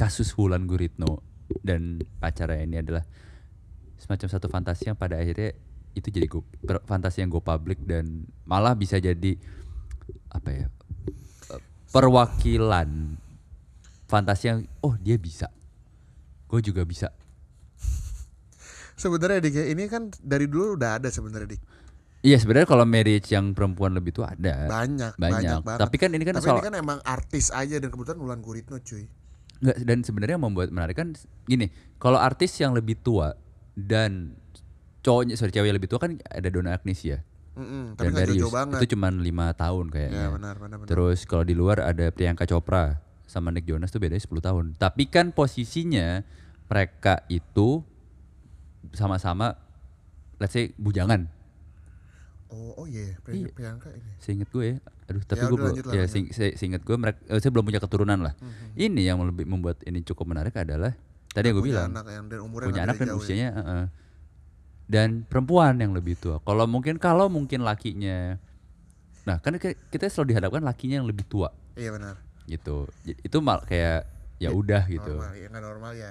kasus 0.00 0.32
Wulan 0.32 0.64
Guritno 0.64 1.20
dan 1.60 2.00
pacarnya 2.16 2.64
ini 2.64 2.80
adalah 2.80 3.04
semacam 4.00 4.28
satu 4.32 4.48
fantasi 4.48 4.88
yang 4.88 4.96
pada 4.96 5.20
akhirnya 5.20 5.52
itu 5.98 6.08
jadi 6.08 6.26
per- 6.60 6.82
fantasi 6.82 7.20
yang 7.20 7.28
go 7.28 7.38
public 7.38 7.82
dan 7.82 8.06
malah 8.42 8.72
bisa 8.72 8.96
jadi 8.96 9.34
apa 10.30 10.50
ya 10.50 10.66
eh, 11.50 11.60
perwakilan 11.90 13.18
fantasi 14.04 14.44
yang 14.46 14.58
oh 14.80 14.94
dia 14.94 15.14
bisa 15.14 15.50
gue 16.46 16.60
juga 16.62 16.82
bisa 16.82 17.10
Sebenarnya 18.98 19.38
dik 19.38 19.54
ya, 19.54 19.64
ini 19.70 19.86
kan 19.86 20.10
dari 20.18 20.50
dulu 20.50 20.74
udah 20.74 20.98
ada 20.98 21.06
sebenarnya 21.06 21.54
dik. 21.54 21.62
iya 22.18 22.34
sebenarnya 22.34 22.66
kalau 22.66 22.82
marriage 22.82 23.30
yang 23.30 23.54
perempuan 23.54 23.94
lebih 23.94 24.10
tua 24.10 24.34
ada 24.34 24.66
Banyak, 24.66 25.14
banyak, 25.14 25.38
banyak, 25.38 25.60
banget. 25.62 25.78
tapi 25.78 25.96
kan 25.96 26.10
ini 26.10 26.24
kan 26.26 26.34
Tapi 26.34 26.44
soal 26.44 26.58
ini 26.58 26.66
kan 26.66 26.74
emang 26.74 26.98
artis 27.06 27.54
aja 27.54 27.78
dan 27.78 27.88
kebetulan 27.88 28.18
Wulan 28.18 28.40
Guritno 28.42 28.82
cuy. 28.82 29.06
Nggak, 29.58 29.76
dan 29.82 29.98
sebenarnya 30.02 30.34
yang 30.34 30.44
membuat 30.44 30.68
menarik 30.70 30.98
kan 30.98 31.14
gini, 31.44 31.70
kalau 31.98 32.18
artis 32.18 32.58
yang 32.58 32.74
lebih 32.74 32.98
tua 32.98 33.38
dan 33.74 34.34
cowoknya 35.08 35.34
sorry 35.34 35.48
cewek 35.50 35.64
yang 35.64 35.74
lebih 35.74 35.88
tua 35.88 35.96
kan 35.98 36.20
ada 36.22 36.46
Donna 36.46 36.70
Agnesia 36.70 37.24
Mm-mm, 37.54 37.96
tapi 37.96 38.04
dan 38.04 38.10
nggak 38.12 38.26
Darius. 38.28 38.40
jauh 38.40 38.54
banget. 38.54 38.78
Itu 38.78 38.86
cuman 38.92 39.18
lima 39.18 39.50
tahun 39.52 39.86
kayaknya. 39.88 40.20
Ya 40.20 40.28
benar, 40.30 40.54
benar, 40.56 40.76
benar. 40.76 40.86
Terus 40.86 41.24
kalau 41.24 41.42
di 41.42 41.52
luar 41.52 41.82
ada 41.82 42.06
Priyanka 42.08 42.44
Chopra 42.44 43.02
sama 43.24 43.50
Nick 43.50 43.64
Jonas 43.64 43.88
tuh 43.88 43.98
bedanya 43.98 44.20
10 44.20 44.30
tahun. 44.38 44.64
Tapi 44.74 45.04
kan 45.06 45.32
posisinya 45.32 46.22
mereka 46.64 47.26
itu 47.26 47.82
sama-sama 48.92 49.58
let's 50.36 50.52
say 50.52 50.70
bujangan. 50.72 51.26
Oh, 52.48 52.72
oh 52.74 52.86
iya, 52.86 53.18
Pri- 53.20 53.50
Priyanka 53.50 53.90
ini. 53.90 54.10
Seinget 54.16 54.48
gue 54.48 54.64
ya. 54.64 54.76
Aduh, 55.06 55.20
tapi 55.22 55.36
Ya 55.36 55.44
gue 55.44 55.52
udah, 55.52 55.68
belum 55.68 55.84
ya 55.90 55.98
lanjut. 55.98 56.08
sing- 56.08 56.30
se- 56.30 56.54
seinget 56.54 56.80
gue 56.80 56.94
mereka 56.94 57.18
eh, 57.26 57.36
saya 57.36 57.50
belum 57.50 57.66
punya 57.66 57.76
keturunan 57.78 58.18
lah. 58.18 58.32
Mhm. 58.34 58.78
Ini 58.78 59.02
yang 59.04 59.18
lebih 59.20 59.44
membuat 59.44 59.82
ini 59.82 60.00
cukup 60.00 60.24
menarik 60.26 60.54
adalah 60.54 60.94
tadi 61.28 61.44
yang 61.44 61.54
gue 61.54 61.64
Punya 61.64 61.74
bilang 61.76 61.90
anak 61.92 62.06
yang 62.08 62.24
dan 62.24 62.38
umurnya 62.40 62.66
punya 62.66 62.82
anak 62.84 62.94
dan 62.96 63.06
jauh 63.08 63.14
ya. 63.14 63.20
usianya 63.20 63.48
heeh. 63.52 63.84
Dan 64.88 65.22
perempuan 65.22 65.76
yang 65.76 65.92
lebih 65.92 66.16
tua. 66.16 66.40
Kalau 66.40 66.64
mungkin 66.64 66.96
kalau 66.96 67.28
mungkin 67.28 67.62
lakinya 67.62 68.40
Nah, 69.22 69.36
kan 69.38 69.52
ki- 69.54 69.76
kita 69.92 70.08
selalu 70.08 70.32
dihadapkan 70.32 70.64
lakinya 70.64 70.96
yang 70.96 71.06
lebih 71.06 71.28
tua 71.28 71.52
Iya 71.76 71.92
benar. 71.92 72.16
gitu. 72.44 72.88
Itu 73.04 73.38
mal 73.38 73.60
kayak 73.60 74.08
ya 74.36 74.48
udah 74.48 74.88
gitu. 74.88 75.12
Normal, 75.14 75.36
ya 75.36 75.46
nggak 75.46 75.62
normal 75.62 75.92
ya. 75.92 76.10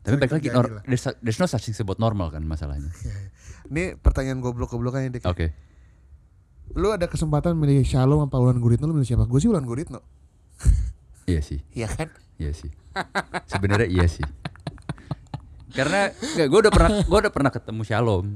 Tapi 0.00 0.14
balik 0.16 0.32
lagi 0.34 0.48
nor- 0.48 0.68
lah. 0.70 0.84
there's, 0.84 1.04
there's 1.20 1.36
no 1.36 1.44
such 1.44 1.64
thing 1.64 1.76
about 1.78 1.96
normal 1.96 2.28
kan 2.28 2.44
masalahnya. 2.44 2.92
Ini 3.72 3.96
pertanyaan 3.96 4.44
goblok-goblokannya 4.44 5.08
dik. 5.10 5.24
Oke. 5.24 5.56
Lu 6.76 6.92
ada 6.92 7.08
kesempatan 7.08 7.56
milih 7.56 7.80
Shalom 7.80 8.22
apa 8.22 8.36
Wulan 8.36 8.60
Guritno 8.60 8.84
lu 8.84 8.94
milih 8.94 9.08
siapa? 9.08 9.24
Gue 9.24 9.40
sih 9.40 9.48
Wulan 9.48 9.64
Guritno. 9.64 10.04
Iya 11.24 11.40
sih. 11.40 11.64
Iya 11.72 11.88
kan? 11.88 12.12
Iya 12.36 12.52
sih. 12.52 12.68
Sebenarnya 13.46 13.88
iya 13.88 14.04
sih. 14.04 14.20
Karena 15.70 16.10
gue 16.40 16.58
udah 16.58 16.70
pernah 16.70 16.90
gue 17.00 17.18
udah 17.20 17.32
pernah 17.32 17.50
ketemu 17.50 17.82
Shalom. 17.82 18.26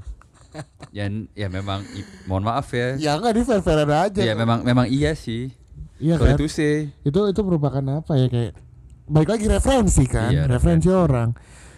Dan 0.89 1.27
ya 1.33 1.49
memang 1.49 1.83
i- 1.91 2.07
mohon 2.25 2.43
maaf 2.43 2.71
ya. 2.71 2.95
Ya 2.95 3.13
enggak 3.13 3.35
di 3.35 3.43
fair-fair 3.43 3.83
aja. 3.85 4.23
Ya 4.23 4.33
memang 4.33 4.63
memang 4.63 4.87
iya 4.87 5.13
sih. 5.13 5.51
Iya 5.97 6.15
Sorry 6.17 6.33
kan? 6.33 6.39
to 6.39 6.47
say. 6.47 6.91
itu 7.01 7.19
itu 7.25 7.41
merupakan 7.41 7.83
apa 7.95 8.13
ya 8.15 8.27
kayak 8.27 8.55
baik 9.05 9.29
lagi 9.29 9.47
referensi 9.47 10.05
kan 10.05 10.27
Iya, 10.29 10.49
referensi 10.49 10.89
orang 10.89 11.37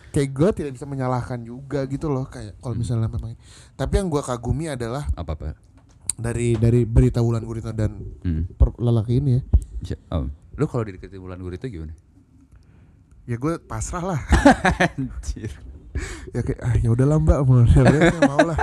kayak 0.08 0.30
gue 0.30 0.50
tidak 0.54 0.72
bisa 0.72 0.84
menyalahkan 0.84 1.36
juga 1.38 1.84
gitu 1.84 2.06
loh 2.06 2.24
kayak 2.24 2.56
kalau 2.56 2.72
misalnya 2.72 3.06
memang 3.06 3.36
tapi 3.74 3.92
yang 3.94 4.08
gue 4.08 4.18
kagumi 4.18 4.70
adalah 4.70 5.04
Apa 5.12 5.34
apa? 5.34 5.52
dari 6.14 6.54
dari 6.54 6.86
berita 6.86 7.20
Wulan 7.20 7.42
Guritno 7.42 7.70
dan 7.70 7.92
Hmm. 8.22 8.48
per, 8.48 8.72
lelaki 8.74 9.20
ini 9.20 9.36
ya. 9.36 9.42
Oh. 10.10 10.32
Lu 10.54 10.64
kalau 10.64 10.82
dideketin 10.82 11.18
bulan 11.18 11.36
guru 11.36 11.52
itu 11.52 11.68
gimana? 11.68 11.92
Ya 13.26 13.36
gue 13.36 13.58
pasrah 13.60 14.04
lah 14.06 14.20
Anjir. 14.92 15.50
ya 16.30 16.40
kayak 16.40 16.60
ah, 16.60 16.74
ya 16.76 16.88
udahlah 16.88 17.18
mbak 17.18 17.38
mau 17.42 17.62
ya 17.62 17.82
mau 18.22 18.40
lah 18.44 18.58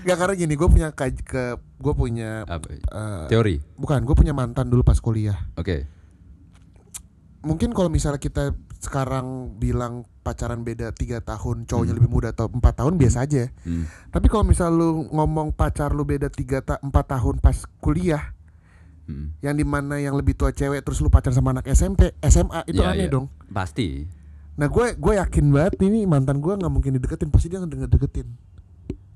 Gak 0.00 0.16
karena 0.16 0.32
gini 0.34 0.54
gue 0.54 0.64
punya 0.64 0.88
kaj- 0.90 1.20
ke 1.20 1.44
gue 1.76 1.92
punya 1.92 2.42
Apa? 2.42 2.72
eh, 2.72 3.24
Teori. 3.28 3.60
bukan 3.74 4.00
gue 4.00 4.14
punya 4.14 4.32
mantan 4.32 4.66
dulu 4.66 4.80
pas 4.80 4.96
kuliah 4.96 5.36
Oke. 5.54 5.84
mungkin 7.40 7.72
kalau 7.72 7.88
misalnya 7.88 8.16
kita 8.16 8.52
sekarang 8.78 9.56
bilang 9.56 10.08
pacaran 10.22 10.60
beda 10.60 10.88
tiga 10.90 11.20
tahun 11.20 11.64
cowoknya 11.64 11.92
lebih 11.92 12.08
muda 12.08 12.28
atau 12.30 12.48
empat 12.48 12.80
tahun 12.80 12.96
biasa 12.96 13.18
aja 13.22 13.52
Hmm. 13.60 13.84
tapi 14.08 14.26
kalau 14.26 14.40
misal 14.42 14.72
lu 14.72 14.88
ngomong 15.06 15.52
pacar 15.52 15.92
lu 15.92 16.00
beda 16.02 16.28
tiga 16.28 16.60
ta 16.60 16.76
empat 16.78 17.04
tahun 17.10 17.36
pas 17.38 17.52
kuliah 17.76 18.32
Hmm. 19.10 19.26
yang 19.40 19.52
di 19.52 19.64
mana 19.64 19.96
yang 19.96 20.14
lebih 20.14 20.32
tua 20.32 20.50
cewek 20.50 20.80
terus 20.80 20.98
lu 20.98 21.08
pacaran 21.08 21.32
sama 21.32 21.50
anak 21.50 21.66
SMP 21.66 22.14
SMA 22.22 22.62
itu 22.64 22.78
Iya, 22.78 22.88
aneh 22.88 23.04
iya. 23.04 23.10
dong 23.10 23.26
Pasti. 23.48 24.06
nah 24.54 24.66
gue 24.66 24.94
gue 24.94 25.14
yakin 25.16 25.46
banget 25.48 25.74
ini 25.80 26.04
mantan 26.04 26.38
gue 26.38 26.52
nggak 26.52 26.68
mungkin 26.68 26.94
dideketin 26.94 27.28
pasti 27.28 27.46
dia 27.46 27.58
ngedeketin 27.58 28.28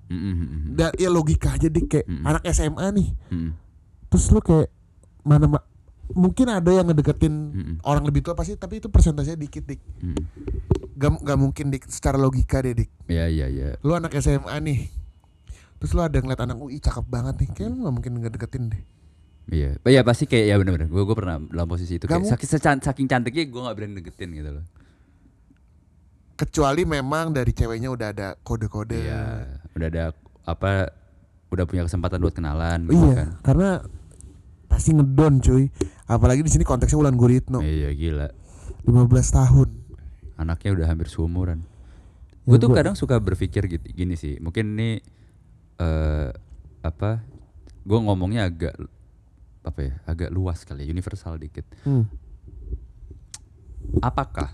Mm, 0.05 0.13
mm, 0.13 0.35
mm, 0.35 0.45
mm. 0.45 0.63
dan 0.75 0.91
ya 0.95 1.09
logika 1.09 1.49
aja 1.51 1.65
dik 1.67 1.87
kayak 1.87 2.05
Mm-mm. 2.05 2.25
anak 2.25 2.43
SMA 2.51 2.87
nih 2.93 3.09
Mm, 3.31 3.51
terus 4.07 4.29
lu 4.29 4.39
kayak 4.39 4.69
mana 5.23 5.49
ma- 5.49 5.65
mungkin 6.11 6.45
ada 6.47 6.69
yang 6.69 6.85
ngedeketin 6.85 7.33
Mm-mm. 7.33 7.77
orang 7.81 8.05
lebih 8.05 8.21
tua 8.21 8.35
pasti 8.35 8.53
tapi 8.53 8.79
itu 8.79 8.87
persentasenya 8.87 9.39
dikit 9.39 9.65
dik 9.65 9.81
mm. 9.81 10.17
gak, 10.95 11.11
gak 11.19 11.39
mungkin 11.39 11.71
dik 11.71 11.87
secara 11.87 12.15
logika 12.15 12.61
deh 12.61 12.77
dik 12.77 12.91
Ya 13.07 13.27
ya 13.27 13.47
ya. 13.47 13.81
lu 13.81 13.93
anak 13.93 14.13
SMA 14.15 14.53
nih 14.61 14.93
terus 15.77 15.93
lu 15.93 16.01
ada 16.01 16.15
ngeliat 16.15 16.41
anak 16.43 16.57
UI 16.59 16.79
cakep 16.79 17.05
banget 17.05 17.35
nih 17.39 17.49
kayaknya 17.51 17.69
lu 17.71 17.81
gak 17.83 17.95
mungkin 17.95 18.13
ngedeketin 18.19 18.65
deh 18.71 18.83
Iya, 19.45 19.77
ya 19.79 20.01
pasti 20.01 20.25
kayak 20.25 20.47
ya 20.47 20.57
benar-benar. 20.57 20.89
Gue 20.89 21.03
gue 21.03 21.13
pernah 21.13 21.37
dalam 21.39 21.69
posisi 21.69 21.97
itu. 21.97 22.05
Kamu- 22.05 22.25
Kayak 22.27 22.41
saking, 22.49 22.81
saking 22.81 23.07
cantiknya 23.07 23.45
gue 23.45 23.61
nggak 23.61 23.77
berani 23.77 23.95
deketin 23.95 24.31
gitu 24.33 24.51
loh. 24.53 24.65
kecuali 26.35 26.83
memang 26.83 27.31
dari 27.31 27.55
ceweknya 27.55 27.89
udah 27.89 28.09
ada 28.11 28.29
kode-kode 28.37 28.99
Iya, 28.99 29.47
udah 29.71 29.87
ada 29.87 30.05
apa? 30.43 30.91
Udah 31.47 31.63
punya 31.63 31.87
kesempatan 31.87 32.19
buat 32.19 32.35
kenalan, 32.35 32.91
gitu 32.91 32.99
Iya, 33.07 33.15
kan? 33.15 33.29
karena 33.41 33.69
pasti 34.67 34.91
ngedon 34.91 35.39
cuy. 35.39 35.71
Apalagi 36.05 36.43
di 36.43 36.51
sini 36.51 36.67
konteksnya 36.67 36.99
Wulan 36.99 37.15
Guritno, 37.15 37.63
Iya 37.63 37.95
gila. 37.95 38.29
15 38.83 39.31
tahun. 39.31 39.69
Anaknya 40.35 40.75
udah 40.75 40.87
hampir 40.89 41.07
seumuran. 41.07 41.63
Ya, 41.63 41.71
gue 42.45 42.59
tuh 42.59 42.69
gua- 42.69 42.83
kadang 42.83 42.99
suka 42.99 43.15
berpikir 43.17 43.71
gitu, 43.71 43.87
gini 43.89 44.19
sih. 44.19 44.37
Mungkin 44.37 44.75
ini 44.75 44.99
eh 45.77 46.29
apa? 46.83 47.23
Gue 47.81 47.99
ngomongnya 48.01 48.51
agak 48.51 48.75
apa 49.65 49.81
ya? 49.81 49.93
Agak 50.05 50.31
luas 50.31 50.63
kali, 50.63 50.85
ya, 50.87 50.93
universal 50.93 51.41
dikit. 51.41 51.65
Hmm. 51.83 52.07
apakah 54.01 54.51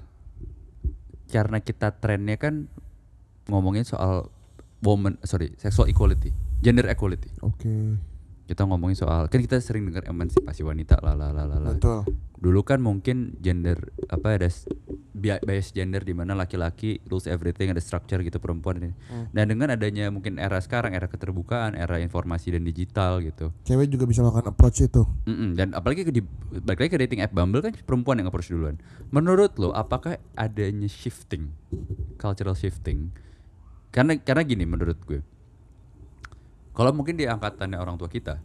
karena 1.31 1.63
kita 1.63 1.95
trennya 1.95 2.35
kan 2.35 2.67
ngomongin 3.47 3.87
soal 3.87 4.29
woman 4.83 5.17
sorry 5.23 5.55
sexual 5.57 5.87
equality 5.87 6.35
gender 6.61 6.91
equality 6.91 7.31
Oke, 7.41 7.97
kita 8.51 8.67
ngomongin 8.67 8.99
soal 8.99 9.31
kan 9.31 9.39
kita 9.39 9.63
sering 9.63 9.87
dengar 9.87 10.03
emansipasi 10.05 10.67
wanita 10.67 10.99
lah 10.99 11.15
lah 11.15 11.31
lah 11.31 11.47
lah 11.47 11.63
lah. 11.63 11.73
betul. 11.79 12.03
dulu 12.37 12.67
kan 12.67 12.83
mungkin 12.83 13.39
gender 13.39 13.79
apa 14.11 14.35
ada 14.35 14.51
bias 15.15 15.71
gender 15.71 16.01
di 16.01 16.11
mana 16.11 16.33
laki-laki 16.33 16.99
rules 17.07 17.29
everything 17.29 17.71
ada 17.71 17.79
structure 17.79 18.19
gitu 18.21 18.41
perempuan 18.41 18.81
ini 18.81 18.91
Hmm. 19.07 19.31
dan 19.31 19.47
dengan 19.47 19.71
adanya 19.71 20.09
mungkin 20.09 20.41
era 20.41 20.59
sekarang 20.59 20.97
era 20.97 21.07
keterbukaan 21.07 21.77
era 21.77 22.01
informasi 22.01 22.51
dan 22.51 22.65
digital 22.65 23.21
gitu 23.21 23.55
Cewek 23.63 23.87
juga 23.87 24.09
bisa 24.09 24.25
melakukan 24.25 24.51
approach 24.51 24.81
itu. 24.81 25.03
Mm-mm, 25.29 25.55
dan 25.55 25.77
apalagi 25.77 26.03
ke 26.03 26.11
di, 26.11 26.23
balik 26.65 26.81
lagi 26.81 26.91
ke 26.91 27.01
dating 27.05 27.21
app 27.21 27.31
Bumble 27.31 27.61
kan 27.61 27.77
perempuan 27.77 28.19
yang 28.19 28.27
approach 28.27 28.49
duluan. 28.49 28.81
Menurut 29.11 29.55
lo 29.61 29.71
apakah 29.71 30.17
adanya 30.35 30.89
shifting, 30.89 31.53
cultural 32.17 32.57
shifting? 32.57 33.13
Karena 33.91 34.17
karena 34.17 34.43
gini 34.43 34.65
menurut 34.65 34.97
gue. 35.05 35.21
Kalau 36.81 36.97
mungkin 36.97 37.21
di 37.21 37.29
angkatannya 37.29 37.77
orang 37.77 38.01
tua 38.01 38.09
kita, 38.09 38.41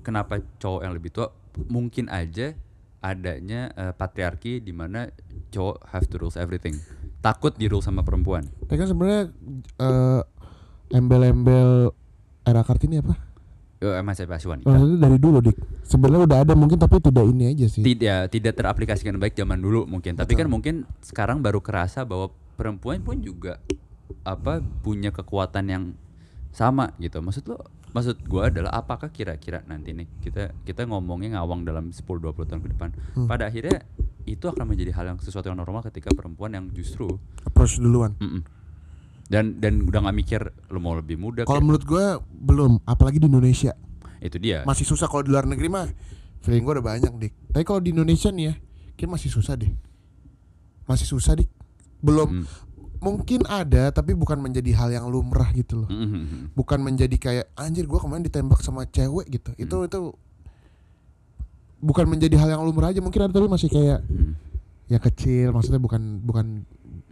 kenapa 0.00 0.40
cowok 0.56 0.88
yang 0.88 0.96
lebih 0.96 1.12
tua 1.12 1.28
mungkin 1.68 2.08
aja 2.08 2.56
adanya 3.04 3.68
eh, 3.76 3.92
patriarki 3.92 4.64
di 4.64 4.72
mana 4.72 5.12
cowok 5.52 5.76
have 5.92 6.08
to 6.08 6.16
rules 6.16 6.40
everything. 6.40 6.72
takut 7.18 7.52
di 7.58 7.68
rule 7.68 7.84
sama 7.84 8.00
perempuan. 8.00 8.46
Tapi 8.64 8.78
kan 8.78 8.88
sebenarnya 8.88 9.22
eh, 9.84 10.22
embel-embel 10.96 11.92
era 12.46 12.62
Kartini 12.64 13.04
apa? 13.04 13.20
Eh, 13.84 14.00
emansipasi 14.00 14.48
wanita. 14.48 14.64
Maksudnya 14.64 14.98
dari 15.04 15.18
dulu 15.20 15.36
dik. 15.44 15.58
Sebenarnya 15.84 16.24
udah 16.24 16.38
ada 16.48 16.54
mungkin 16.56 16.78
tapi 16.80 17.04
tidak 17.04 17.26
ini 17.28 17.52
aja 17.52 17.66
sih. 17.68 17.84
Tidak 17.84 18.32
tidak 18.32 18.54
teraplikasikan 18.56 19.20
baik 19.20 19.36
zaman 19.36 19.60
dulu 19.60 19.84
mungkin, 19.84 20.16
tapi 20.16 20.32
Betul. 20.32 20.40
kan 20.40 20.48
mungkin 20.48 20.74
sekarang 21.04 21.44
baru 21.44 21.60
kerasa 21.60 22.08
bahwa 22.08 22.32
perempuan 22.56 23.04
pun 23.04 23.20
juga 23.20 23.60
apa 24.24 24.64
punya 24.80 25.12
kekuatan 25.12 25.64
yang 25.68 25.84
sama 26.50 26.92
gitu. 26.98 27.20
Maksud 27.20 27.44
lo 27.46 27.58
maksud 27.88 28.20
gua 28.24 28.48
adalah 28.48 28.72
apakah 28.74 29.08
kira-kira 29.08 29.64
nanti 29.64 29.92
nih 29.92 30.06
kita 30.20 30.52
kita 30.62 30.84
ngomongnya 30.84 31.40
ngawang 31.40 31.64
dalam 31.64 31.88
10 31.88 32.04
20 32.04 32.44
tahun 32.44 32.60
ke 32.60 32.68
depan. 32.72 32.90
Hmm. 33.14 33.26
Pada 33.26 33.48
akhirnya 33.48 33.80
itu 34.24 34.44
akan 34.44 34.64
menjadi 34.64 34.92
hal 34.92 35.04
yang 35.08 35.18
sesuatu 35.18 35.48
yang 35.48 35.56
normal 35.56 35.80
ketika 35.82 36.12
perempuan 36.12 36.52
yang 36.52 36.68
justru 36.68 37.08
Approach 37.42 37.80
duluan. 37.80 38.12
mm-mm. 38.20 38.44
dan 39.24 39.56
dan 39.56 39.80
udah 39.82 40.04
nggak 40.04 40.16
mikir 40.16 40.40
lo 40.68 40.78
mau 40.78 40.92
lebih 40.92 41.16
muda 41.16 41.44
Kalau 41.44 41.60
menurut 41.60 41.84
gua 41.84 42.20
belum, 42.20 42.80
apalagi 42.84 43.16
di 43.18 43.26
Indonesia. 43.26 43.72
itu 44.18 44.36
dia. 44.36 44.64
Masih 44.64 44.84
susah 44.84 45.06
kalau 45.06 45.22
di 45.22 45.30
luar 45.30 45.48
negeri 45.48 45.68
mah. 45.68 45.88
Feeling 46.40 46.60
gua 46.60 46.76
udah 46.76 46.86
banyak 46.86 47.12
dik. 47.14 47.32
Tapi 47.50 47.64
kalau 47.64 47.80
di 47.80 47.90
Indonesia 47.90 48.28
nih 48.28 48.44
ya, 48.46 48.54
kayak 48.94 49.10
masih 49.10 49.30
susah 49.32 49.56
deh. 49.56 49.72
Masih 50.84 51.06
susah 51.06 51.32
dik. 51.34 51.48
Belum 51.98 52.42
Mm. 52.42 52.46
Mungkin 52.98 53.42
ada 53.44 53.90
tapi 53.90 54.12
bukan 54.12 54.36
menjadi 54.36 54.70
hal 54.74 54.90
yang 54.90 55.06
lumrah 55.06 55.50
gitu 55.52 55.82
loh. 55.82 55.88
Mm-mm. 55.88 56.50
Bukan 56.52 56.78
menjadi 56.78 57.16
kayak 57.16 57.46
anjir 57.54 57.84
gua 57.84 57.98
kemarin 57.98 58.22
ditembak 58.22 58.58
sama 58.58 58.84
cewek 58.84 59.30
gitu. 59.30 59.50
Itu 59.56 59.84
itu 59.84 60.00
bukan 61.78 62.06
menjadi 62.06 62.34
hal 62.36 62.48
yang 62.50 62.62
lumrah 62.62 62.90
aja 62.90 62.98
mungkin 62.98 63.22
ada 63.22 63.32
tapi 63.32 63.46
masih 63.46 63.68
kayak 63.68 64.02
Mm. 64.02 64.32
ya 64.88 64.98
kecil 64.98 65.52
maksudnya 65.52 65.78
bukan 65.78 66.02
bukan 66.20 66.46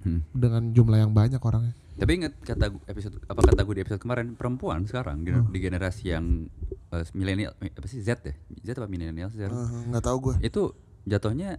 Mm. 0.02 0.20
dengan 0.32 0.62
jumlah 0.72 0.98
yang 0.98 1.12
banyak 1.12 1.38
orangnya. 1.38 1.74
Tapi 1.96 2.12
ingat 2.14 2.36
kata 2.38 2.68
episode 2.84 3.16
apa 3.24 3.40
kata 3.42 3.62
gue 3.62 3.74
di 3.74 3.82
episode 3.82 3.98
kemarin 3.98 4.34
perempuan 4.34 4.84
sekarang 4.84 5.22
di, 5.22 5.30
Hmm. 5.30 5.48
di 5.48 5.58
generasi 5.58 6.04
yang 6.08 6.44
eh, 6.88 7.04
milenial 7.12 7.56
eh, 7.58 7.72
apa 7.72 7.86
sih 7.86 7.98
Z 7.98 8.20
ya 8.20 8.34
Z 8.62 8.76
apa 8.76 8.84
milenial 8.84 9.26
sih 9.28 9.38
sekarang 9.38 9.56
Eh, 9.56 9.82
nggak 9.88 10.04
tahu 10.04 10.16
gue. 10.20 10.34
itu 10.42 10.62
jatuhnya 11.04 11.56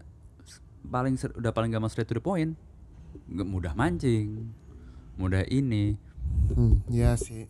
paling 0.86 1.16
ser- 1.16 1.34
udah 1.34 1.50
paling 1.50 1.68
gampang 1.68 1.90
straight 1.90 2.06
to 2.06 2.14
the 2.14 2.22
point 2.22 2.54
mudah 3.28 3.74
mancing 3.74 4.52
mudah 5.16 5.44
ini 5.46 5.98
Hmm, 6.48 6.84
ya 6.88 7.16
sih. 7.16 7.48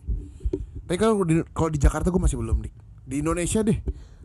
Tapi 0.80 0.96
kalau 0.96 1.20
di 1.22 1.42
kalau 1.52 1.68
di 1.68 1.76
Jakarta 1.76 2.08
gue 2.08 2.18
masih 2.18 2.34
belum 2.36 2.62
dik. 2.62 2.72
Di 3.04 3.20
Indonesia 3.20 3.60
deh. 3.60 3.78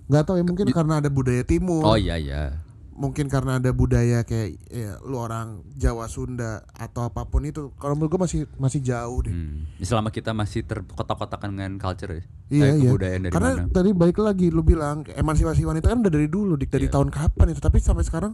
Nggak 0.06 0.24
tahu 0.24 0.36
ya 0.36 0.44
mungkin 0.44 0.66
karena 0.68 0.94
ada 0.98 1.10
budaya 1.10 1.42
timur. 1.42 1.84
oh 1.84 1.94
iya 1.94 2.16
iya 2.16 2.62
Mungkin 2.92 3.26
karena 3.28 3.58
ada 3.58 3.70
budaya 3.70 4.22
kayak 4.22 4.50
ya, 4.64 5.02
lu 5.02 5.18
orang 5.18 5.66
Jawa 5.74 6.06
Sunda 6.06 6.62
atau 6.70 7.02
apa 7.04 7.26
pun 7.26 7.42
itu. 7.44 7.74
Kalau 7.76 7.94
menurut 7.94 8.14
gue 8.14 8.22
masih 8.22 8.40
masih 8.56 8.80
jauh 8.80 9.20
deh. 9.20 9.34
Hmm. 9.34 9.66
Selama 9.80 10.10
kita 10.10 10.32
masih 10.32 10.62
terkotak-kotakan 10.64 11.50
dengan 11.52 11.74
culture 11.76 12.14
ya. 12.14 12.24
Iya 12.48 12.66
iya. 12.72 12.88
kebudayaan 12.88 13.22
dari 13.24 13.34
Karena 13.34 13.52
mana. 13.58 13.68
tadi 13.68 13.90
balik 13.92 14.18
lagi 14.20 14.48
lu 14.48 14.62
bilang 14.62 15.02
emansipasi 15.08 15.66
wanita 15.66 15.90
kan 15.90 16.00
udah 16.00 16.14
dari 16.14 16.30
dulu 16.30 16.54
dik 16.56 16.70
dari 16.72 16.86
Iya. 16.86 16.94
tahun 16.94 17.10
kapan 17.10 17.52
itu 17.52 17.60
tapi 17.60 17.78
sampai 17.78 18.06
sekarang 18.06 18.34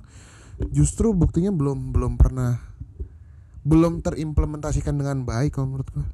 justru 0.69 1.11
buktinya 1.11 1.49
belum 1.49 1.89
belum 1.89 2.15
pernah 2.15 2.59
belum 3.61 3.99
terimplementasikan 3.99 4.93
dengan 4.93 5.21
baik 5.21 5.53
kalau 5.53 5.67
menurut 5.69 5.89
gua. 5.89 6.05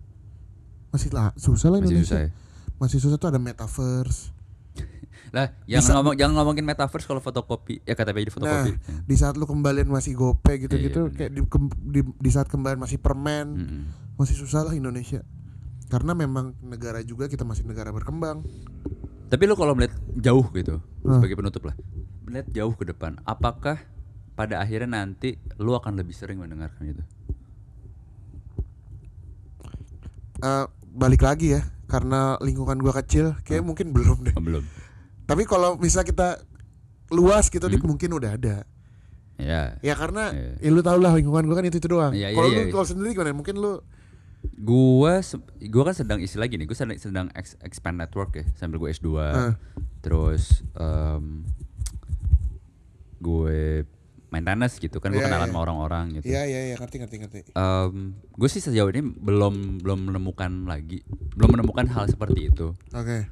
Masih 0.90 1.12
lah 1.12 1.32
susah 1.36 1.70
lah 1.70 1.80
Masih 1.80 1.92
Indonesia. 1.94 2.08
susah 2.08 2.20
ya. 2.22 2.30
Masih 2.76 2.98
susah 2.98 3.16
tuh 3.16 3.30
ada 3.30 3.38
metaverse. 3.38 4.32
Lah, 5.32 5.52
jangan 5.66 5.80
Bisa- 5.82 5.96
ngomong 5.96 6.14
jangan 6.16 6.34
ngomongin 6.36 6.64
metaverse 6.64 7.04
kalau 7.04 7.20
fotokopi. 7.20 7.80
Ya 7.82 7.94
KTP 7.94 8.18
di 8.22 8.32
fotokopi. 8.32 8.72
Nah, 8.72 8.78
di 9.02 9.16
saat 9.16 9.36
lu 9.36 9.44
kembalian 9.44 9.88
masih 9.88 10.14
gope 10.14 10.54
gitu-gitu 10.58 11.08
Iya, 11.08 11.10
iya, 11.10 11.18
kayak 11.18 11.32
di, 11.32 11.42
di, 11.90 12.02
di 12.04 12.30
saat 12.30 12.48
kembalian 12.48 12.78
masih 12.78 12.98
permen 12.98 13.48
Mm-mm. 13.54 13.84
masih 14.16 14.34
susah 14.34 14.64
lah 14.64 14.72
Indonesia 14.72 15.24
karena 15.86 16.12
memang 16.14 16.56
negara 16.62 17.00
juga 17.00 17.26
kita 17.26 17.44
masih 17.44 17.64
negara 17.64 17.90
berkembang 17.90 18.42
Tapi 19.26 19.44
lu 19.44 19.54
kalau 19.54 19.74
melihat 19.74 19.92
jauh 20.16 20.46
gitu, 20.52 20.80
Hmm. 21.00 21.18
sebagai 21.18 21.36
penutup 21.36 21.62
lah, 21.64 21.76
melihat 22.24 22.46
jauh 22.52 22.72
ke 22.72 22.86
depan, 22.86 23.18
apakah 23.24 23.82
pada 24.36 24.60
akhirnya 24.60 24.92
nanti 24.98 25.34
lu 25.58 25.72
akan 25.72 25.96
lebih 25.96 26.12
sering 26.12 26.38
mendengarkan 26.38 26.92
itu? 26.92 27.04
Eh, 30.38 30.66
balik 30.92 31.24
lagi 31.24 31.56
ya 31.56 31.64
karena 31.86 32.36
lingkungan 32.40 32.76
gua 32.78 32.94
kecil 32.96 33.38
kayak 33.42 33.64
mungkin 33.64 33.92
belum 33.92 34.26
deh 34.26 34.34
Oh, 34.34 34.42
belum. 34.42 34.64
tapi 35.24 35.46
kalau 35.46 35.78
misal 35.78 36.02
kita 36.02 36.42
luas 37.08 37.48
gitu 37.48 37.62
Hmm. 37.62 37.86
mungkin 37.86 38.12
udah 38.12 38.32
ada 38.34 38.58
Ya, 39.36 39.76
ya 39.80 39.94
karena 39.94 40.32
Iya. 40.32 40.52
ya 40.64 40.70
lu 40.72 40.80
tau 40.80 40.96
lah 40.96 41.12
lingkungan 41.12 41.44
gua 41.44 41.60
kan 41.60 41.68
itu 41.68 41.78
itu 41.78 41.88
doang 41.88 42.12
Iya, 42.12 42.32
iya, 42.32 42.36
kalau 42.36 42.48
iya, 42.50 42.58
lu 42.62 42.72
kalau 42.72 42.86
sendiri 42.86 43.12
gimana 43.12 43.32
mungkin 43.32 43.56
lu 43.56 43.84
gua 44.58 45.20
gua 45.68 45.84
kan 45.86 45.96
sedang 45.96 46.20
isi 46.20 46.36
lagi 46.36 46.56
nih, 46.56 46.64
gua 46.64 46.78
sedang, 46.78 46.96
sedang 46.96 47.28
ex- 47.32 47.60
expand 47.60 47.96
network 47.96 48.32
ya, 48.34 48.46
sambil 48.56 48.78
gue 48.78 48.90
S2. 48.90 49.08
Ah. 49.18 49.54
Terus 50.00 50.64
em, 50.74 51.44
gue 53.18 53.84
main 54.36 54.44
tenis 54.44 54.76
gitu 54.76 55.00
kan, 55.00 55.10
gue 55.10 55.18
Iya, 55.18 55.32
kenalan 55.32 55.48
iya. 55.48 55.54
sama 55.56 55.62
orang-orang 55.64 56.06
gitu. 56.20 56.26
iya 56.28 56.44
iya 56.44 56.60
iya 56.68 56.76
ngerti 56.76 56.96
ngerti 57.00 57.16
ngerti 57.24 57.40
gue 58.36 58.50
sih 58.52 58.60
sejauh 58.60 58.92
ini 58.92 59.00
belum 59.02 59.80
belum 59.80 60.12
menemukan 60.12 60.68
lagi, 60.68 61.00
belum 61.34 61.56
menemukan 61.56 61.88
hal 61.88 62.12
seperti 62.12 62.52
itu. 62.52 62.76
oke 62.92 63.32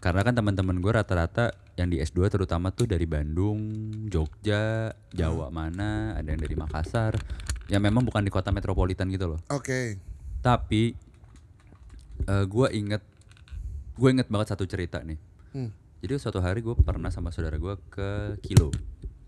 Karena 0.00 0.24
kan 0.24 0.32
teman-teman 0.32 0.80
gue 0.80 0.90
rata-rata 0.90 1.52
yang 1.76 1.86
di 1.86 2.00
S2 2.00 2.26
terutama 2.26 2.72
tuh 2.72 2.88
dari 2.88 3.04
Bandung, 3.04 3.60
Jogja, 4.08 4.88
Jawa 5.12 5.52
mana, 5.52 6.16
ada 6.16 6.24
yang 6.24 6.40
dari 6.40 6.56
Makassar. 6.56 7.20
Yang 7.68 7.82
memang 7.84 8.02
bukan 8.02 8.24
di 8.24 8.32
kota 8.32 8.48
metropolitan 8.48 9.12
gitu 9.12 9.36
loh. 9.36 9.40
oke 9.46 10.00
Tapi 10.40 10.96
eh 12.20 12.44
gue 12.44 12.66
inget 12.72 13.04
gue 13.92 14.08
inget 14.08 14.28
banget 14.32 14.56
satu 14.56 14.64
cerita 14.64 15.04
nih. 15.04 15.20
Hmm. 15.52 15.68
Jadi 16.00 16.16
suatu 16.16 16.40
hari 16.40 16.64
gue 16.64 16.72
pernah 16.74 17.12
sama 17.12 17.28
saudara 17.28 17.60
gue 17.60 17.76
ke 17.92 18.08
Kilo, 18.40 18.72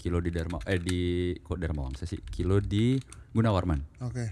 Kilo 0.02 0.18
di 0.18 0.34
Dharma, 0.34 0.58
eh 0.66 0.82
di 0.82 1.30
kok 1.38 1.62
Dharma 1.62 1.86
Wangsa 1.86 2.02
sih, 2.10 2.18
Kilo 2.18 2.58
di 2.58 2.98
Gunawarman. 3.30 4.02
oke. 4.02 4.26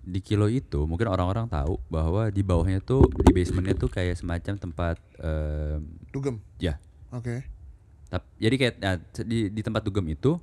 Di 0.00 0.20
Kilo 0.20 0.48
itu 0.48 0.84
mungkin 0.88 1.08
orang-orang 1.08 1.48
tahu 1.48 1.76
bahwa 1.88 2.28
di 2.28 2.40
bawahnya 2.40 2.80
tuh 2.80 3.04
di 3.08 3.32
basementnya 3.32 3.76
tuh 3.76 3.88
kayak 3.88 4.16
semacam 4.16 4.56
tempat 4.56 4.96
em, 5.20 5.84
dugem. 6.08 6.36
Ya. 6.56 6.76
Oke. 7.12 7.44
Tap- 8.08 8.28
jadi 8.40 8.54
kayak 8.56 8.74
nah, 8.80 8.96
di 9.24 9.48
di 9.48 9.60
tempat 9.60 9.84
dugem 9.84 10.04
itu 10.08 10.40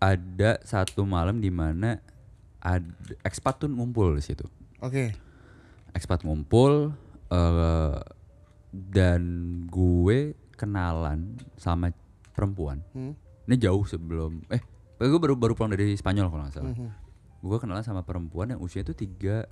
ada 0.00 0.56
satu 0.64 1.04
malam 1.04 1.40
di 1.40 1.48
mana 1.52 2.00
ada 2.60 2.84
ekspat 3.24 3.64
tuh 3.64 3.68
ngumpul 3.68 4.16
di 4.16 4.24
situ. 4.24 4.44
oke. 4.80 5.12
Ekspat 5.92 6.24
ngumpul 6.24 6.92
eh 7.32 7.96
dan 8.70 9.22
gue 9.66 10.36
kenalan 10.54 11.34
sama 11.58 11.90
perempuan. 12.40 12.80
Hmm. 12.90 13.12
Ini 13.44 13.56
jauh 13.58 13.84
sebelum 13.84 14.40
eh 14.48 14.64
gue 14.98 15.20
baru 15.20 15.34
baru 15.34 15.52
pulang 15.52 15.70
dari 15.70 15.92
Spanyol 15.92 16.28
kalau 16.28 16.42
nggak 16.42 16.54
salah. 16.54 16.72
Mhm. 16.72 16.88
Gue 17.40 17.56
kenalan 17.56 17.80
sama 17.80 18.00
perempuan 18.00 18.48
yang 18.48 18.60
usianya 18.60 18.88
tuh 18.88 18.98
tiga 18.98 19.44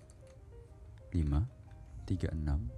lima 1.09 1.45
tiga 2.05 2.29
enam 2.31 2.69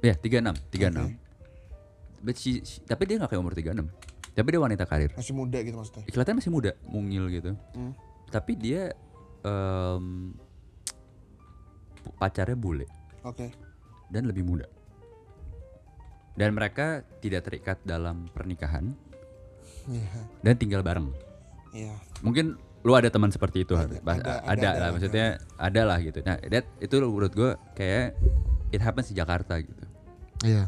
ya 0.00 0.14
tiga 0.14 0.38
enam 0.38 0.54
tiga 0.66 0.86
enam 0.88 1.14
But 2.18 2.34
she- 2.36 2.58
she- 2.60 2.78
tapi 2.80 3.06
dia 3.06 3.18
nggak 3.18 3.30
kayak 3.30 3.38
umur 3.38 3.54
36 3.54 3.86
tapi 4.32 4.48
dia 4.48 4.58
wanita 4.58 4.82
karir 4.82 5.10
masih 5.12 5.30
muda 5.30 5.58
gitu 5.58 5.74
maksudnya 5.74 6.02
kelihatan 6.06 6.34
masih 6.38 6.50
muda 6.50 6.70
mungil 6.84 7.26
gitu 7.28 7.54
Hmm. 7.70 7.94
tapi 8.30 8.54
dia 8.54 8.94
em, 9.42 10.34
pacarnya 12.16 12.54
bule 12.54 12.86
oke 13.22 13.46
dan 14.08 14.22
lebih 14.24 14.42
muda 14.42 14.66
dan 16.32 16.52
mereka 16.52 16.86
tidak 17.20 17.44
terikat 17.44 17.78
dalam 17.82 18.28
pernikahan. 18.30 18.92
Iya. 19.84 20.08
Dan 20.40 20.54
tinggal 20.56 20.80
bareng. 20.80 21.10
Iya. 21.72 21.92
Mungkin 22.20 22.56
lu 22.82 22.92
ada 22.92 23.06
teman 23.06 23.30
seperti 23.30 23.62
itu 23.62 23.78
Ada, 23.78 23.98
ada, 23.98 24.02
ada, 24.02 24.42
ada, 24.42 24.68
lah 24.68 24.74
ada. 24.74 24.86
maksudnya 24.90 25.26
ada 25.56 25.82
lah 25.86 25.98
gitu. 25.98 26.18
Nah 26.22 26.36
that 26.46 26.66
itu 26.78 26.94
menurut 26.98 27.32
gue 27.32 27.50
kayak 27.74 28.14
it 28.70 28.80
happens 28.80 29.10
di 29.10 29.16
Jakarta 29.16 29.58
gitu. 29.58 29.84
Iya. 30.42 30.66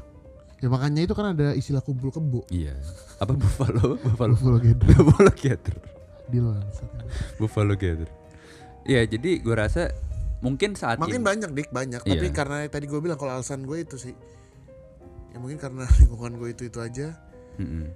Ya 0.62 0.68
makanya 0.70 1.05
itu 1.05 1.12
kan 1.12 1.35
ada 1.35 1.53
istilah 1.53 1.83
kumpul 1.83 2.09
kebo. 2.09 2.46
Iya. 2.48 2.74
Apa 3.18 3.35
buffalo? 3.40 3.98
Buffalo. 3.98 4.35
Buffalo 4.35 4.59
Gather. 4.59 4.87
buffalo 4.98 5.33
gather. 5.33 5.77
Bangsat. 6.24 6.88
buffalo 7.37 7.74
gather. 7.74 8.09
Iya 8.85 9.05
jadi 9.05 9.40
gue 9.40 9.55
rasa 9.55 9.92
mungkin 10.40 10.77
saat 10.77 11.00
Makin 11.00 11.20
ini 11.20 11.24
banyak 11.24 11.50
dik 11.53 11.68
banyak. 11.70 12.00
Tapi 12.03 12.16
Iya. 12.20 12.33
karena 12.33 12.57
tadi 12.68 12.85
gue 12.85 13.00
bilang 13.00 13.16
kalau 13.16 13.33
alasan 13.35 13.64
gue 13.64 13.81
itu 13.81 13.96
sih 13.96 14.14
ya 15.34 15.38
mungkin 15.38 15.58
karena 15.58 15.82
lingkungan 16.00 16.32
gue 16.36 16.48
itu 16.48 16.62
itu 16.64 16.78
aja 16.78 17.12
Mm-mm. 17.56 17.90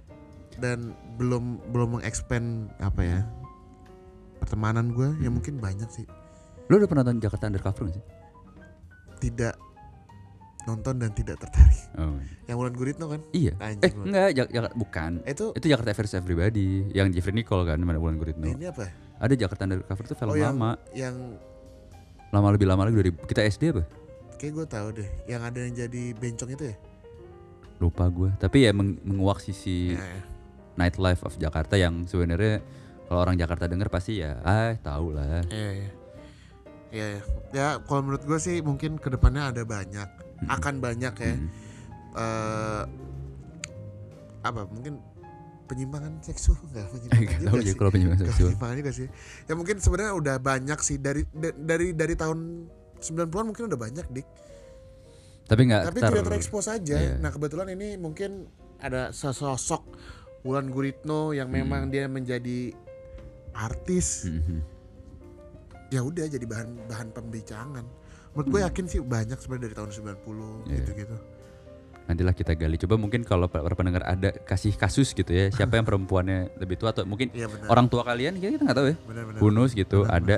dan 0.59 0.91
belum 1.15 1.71
belum 1.71 1.89
mengexpand 1.97 2.47
apa 2.79 3.01
ya 3.01 3.21
pertemanan 4.39 4.91
gue 4.91 5.09
ya 5.17 5.27
Hmm. 5.27 5.35
mungkin 5.35 5.59
banyak 5.59 5.87
sih 5.89 6.07
lu 6.67 6.77
udah 6.77 6.87
pernah 6.87 7.03
nonton 7.03 7.19
Jakarta 7.21 7.47
Undercover 7.47 7.83
gak 7.87 7.95
sih 7.95 8.05
tidak 9.21 9.55
nonton 10.65 11.01
dan 11.01 11.11
tidak 11.11 11.39
tertarik 11.39 11.81
oh. 11.97 12.21
yang 12.45 12.57
Wulan 12.57 12.71
Guritno 12.73 13.09
kan 13.09 13.25
iya 13.33 13.57
Anjing 13.57 13.81
eh 13.81 13.91
lu. 13.91 14.03
enggak 14.05 14.29
Jak- 14.37 14.53
Jak- 14.53 14.77
bukan 14.77 15.13
itu 15.25 15.45
itu 15.55 15.67
Jakarta 15.67 15.91
versus 15.93 16.15
Everybody 16.15 16.69
yang 16.93 17.09
Jeffrey 17.09 17.33
Nicole 17.33 17.65
kan 17.65 17.81
mana 17.81 17.97
bulan 17.97 18.15
Guritno 18.17 18.45
ini 18.47 18.67
apa 18.67 18.85
ya? 18.85 18.93
Ada 19.19 19.35
Jakarta 19.37 19.63
Undercover 19.65 20.05
tuh 20.05 20.15
film 20.15 20.31
oh 20.31 20.37
yang 20.37 20.55
lama, 20.55 20.71
yang 20.93 21.17
lama 22.29 22.49
lebih 22.53 22.67
lama 22.67 22.83
lagi 22.85 22.97
dari 22.99 23.11
kita 23.17 23.41
SD 23.43 23.63
apa? 23.73 23.83
kayak 24.37 24.53
gue 24.55 24.67
tahu 24.69 24.89
deh 24.93 25.09
yang 25.25 25.43
ada 25.43 25.59
yang 25.59 25.75
jadi 25.75 26.03
bencong 26.15 26.51
itu 26.53 26.65
ya 26.69 26.77
Lupa 27.79 28.07
gue. 28.07 28.31
Tapi 28.37 28.59
ya 28.61 28.73
meng- 28.73 28.99
menguak 29.01 29.39
sisi 29.39 29.93
Ya, 29.93 30.01
ya. 30.01 30.23
nightlife 30.77 31.23
of 31.23 31.35
Jakarta 31.35 31.75
yang 31.75 32.05
sebenarnya 32.05 32.59
kalau 33.05 33.21
orang 33.21 33.35
Jakarta 33.35 33.65
denger 33.65 33.89
pasti 33.89 34.19
ya 34.19 34.39
ah 34.41 34.75
tahu 34.77 35.11
lah. 35.11 35.43
Iya, 35.45 35.71
iya. 35.77 35.91
Iya, 36.89 37.07
iya. 37.11 37.23
Ya, 37.51 37.67
kalau 37.81 38.03
menurut 38.03 38.23
gue 38.23 38.39
sih 38.39 38.59
mungkin 38.61 38.97
ke 38.97 39.09
depannya 39.09 39.49
ada 39.49 39.63
banyak, 39.63 40.09
Mm-mm. 40.09 40.49
akan 40.49 40.75
banyak 40.79 41.15
ya. 41.15 41.35
Mm. 41.35 41.49
eh 42.15 42.83
apa? 44.41 44.65
Mungkin 44.67 44.97
penyimpangan 45.67 46.19
seksual 46.21 46.57
enggak 46.67 46.89
penyimpangan 46.89 47.29
Gak 47.29 47.41
juga 47.45 47.59
ya 47.59 47.63
sih. 47.63 47.77
kalau 47.77 47.91
penyimpangan 47.91 48.19
Nggak, 48.19 48.29
seksual. 48.31 48.49
penyimpangan 48.49 48.77
juga 48.77 48.93
sih. 48.95 49.09
Ya 49.45 49.53
mungkin 49.53 49.77
sebenarnya 49.79 50.13
udah 50.15 50.37
banyak 50.39 50.79
sih 50.81 50.97
dari 50.97 51.23
da- 51.31 51.55
dari 51.55 51.93
dari 51.93 52.15
tahun 52.15 52.39
90-an 52.99 53.45
mungkin 53.47 53.65
udah 53.67 53.79
banyak, 53.79 54.07
Dik. 54.11 54.27
Tapi 55.49 55.61
nggak 55.65 55.83
Tapi 55.87 55.99
ter- 55.99 56.09
tidak 56.11 56.25
terekspos 56.29 56.67
aja. 56.67 56.95
Iya. 56.95 57.17
Nah, 57.17 57.31
kebetulan 57.31 57.69
ini 57.71 57.97
mungkin 57.97 58.47
ada 58.79 59.11
sesosok 59.11 59.83
Wulan 60.41 60.69
Guritno 60.69 61.33
yang 61.33 61.49
memang 61.49 61.89
Hmm. 61.89 61.91
dia 61.91 62.05
menjadi 62.07 62.71
artis 63.53 64.23
Mhm. 64.25 64.61
ya 65.89 66.01
udah 66.01 66.25
jadi 66.25 66.45
bahan 66.45 66.87
bahan 66.87 67.09
pembicaraan. 67.11 67.85
Menurut 68.31 68.47
gue 68.47 68.61
Hmm. 68.61 68.69
yakin 68.69 68.85
sih 68.87 69.01
banyak 69.01 69.35
sebenarnya 69.35 69.65
dari 69.65 69.75
tahun 69.75 69.91
90 69.91 70.63
Iya. 70.65 70.77
gitu-gitu. 70.79 71.17
Nantilah 72.07 72.33
kita 72.33 72.53
gali. 72.55 72.77
Coba 72.79 72.97
mungkin 72.97 73.21
kalau 73.21 73.45
para 73.47 73.69
pendengar 73.71 74.01
ada 74.03 74.33
kasih 74.33 74.73
kasus 74.73 75.11
gitu 75.11 75.29
ya, 75.29 75.49
siapa 75.51 75.75
yang 75.75 75.85
perempuannya 75.91 76.57
lebih 76.57 76.77
tua 76.77 76.89
atau 76.91 77.03
mungkin 77.03 77.29
benar. 77.29 77.69
orang 77.69 77.87
tua 77.87 78.01
kalian 78.03 78.37
kita 78.37 78.63
nggak 78.63 78.77
tahu 78.77 78.87
ya. 78.87 78.97
benar. 79.03 79.23
Bonus 79.39 79.73
gitu 79.73 80.05
Benar, 80.05 80.17
ada. 80.19 80.37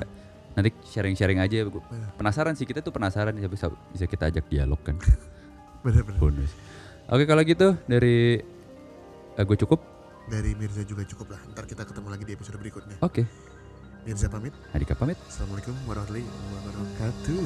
Nanti 0.55 0.69
sharing-sharing 0.83 1.39
aja. 1.39 1.63
Gua 1.67 1.83
Benar. 1.87 2.11
Penasaran 2.19 2.53
sih 2.57 2.67
kita 2.67 2.83
tuh 2.83 2.91
penasaran 2.91 3.33
bisa, 3.35 3.71
bisa 3.91 4.05
kita 4.07 4.27
ajak 4.31 4.45
dialog 4.51 4.79
kan. 4.83 4.95
Benar. 5.85 6.03
Bonus. 6.19 6.51
Oke 7.11 7.27
kalau 7.27 7.43
gitu 7.43 7.75
dari 7.89 8.39
eh, 9.35 9.43
gue 9.43 9.57
cukup. 9.67 9.79
Dari 10.31 10.55
Mirza 10.55 10.85
juga 10.87 11.03
cukup 11.03 11.35
lah. 11.35 11.41
Ntar 11.51 11.65
kita 11.67 11.83
ketemu 11.83 12.07
lagi 12.07 12.23
di 12.23 12.33
episode 12.37 12.55
berikutnya. 12.61 12.95
Oke. 13.03 13.25
Mirza 14.07 14.29
pamit. 14.31 14.53
Adika 14.71 14.95
pamit. 14.95 15.17
Assalamualaikum 15.27 15.75
warahmatullahi 15.85 16.25
wabarakatuh. 16.25 17.41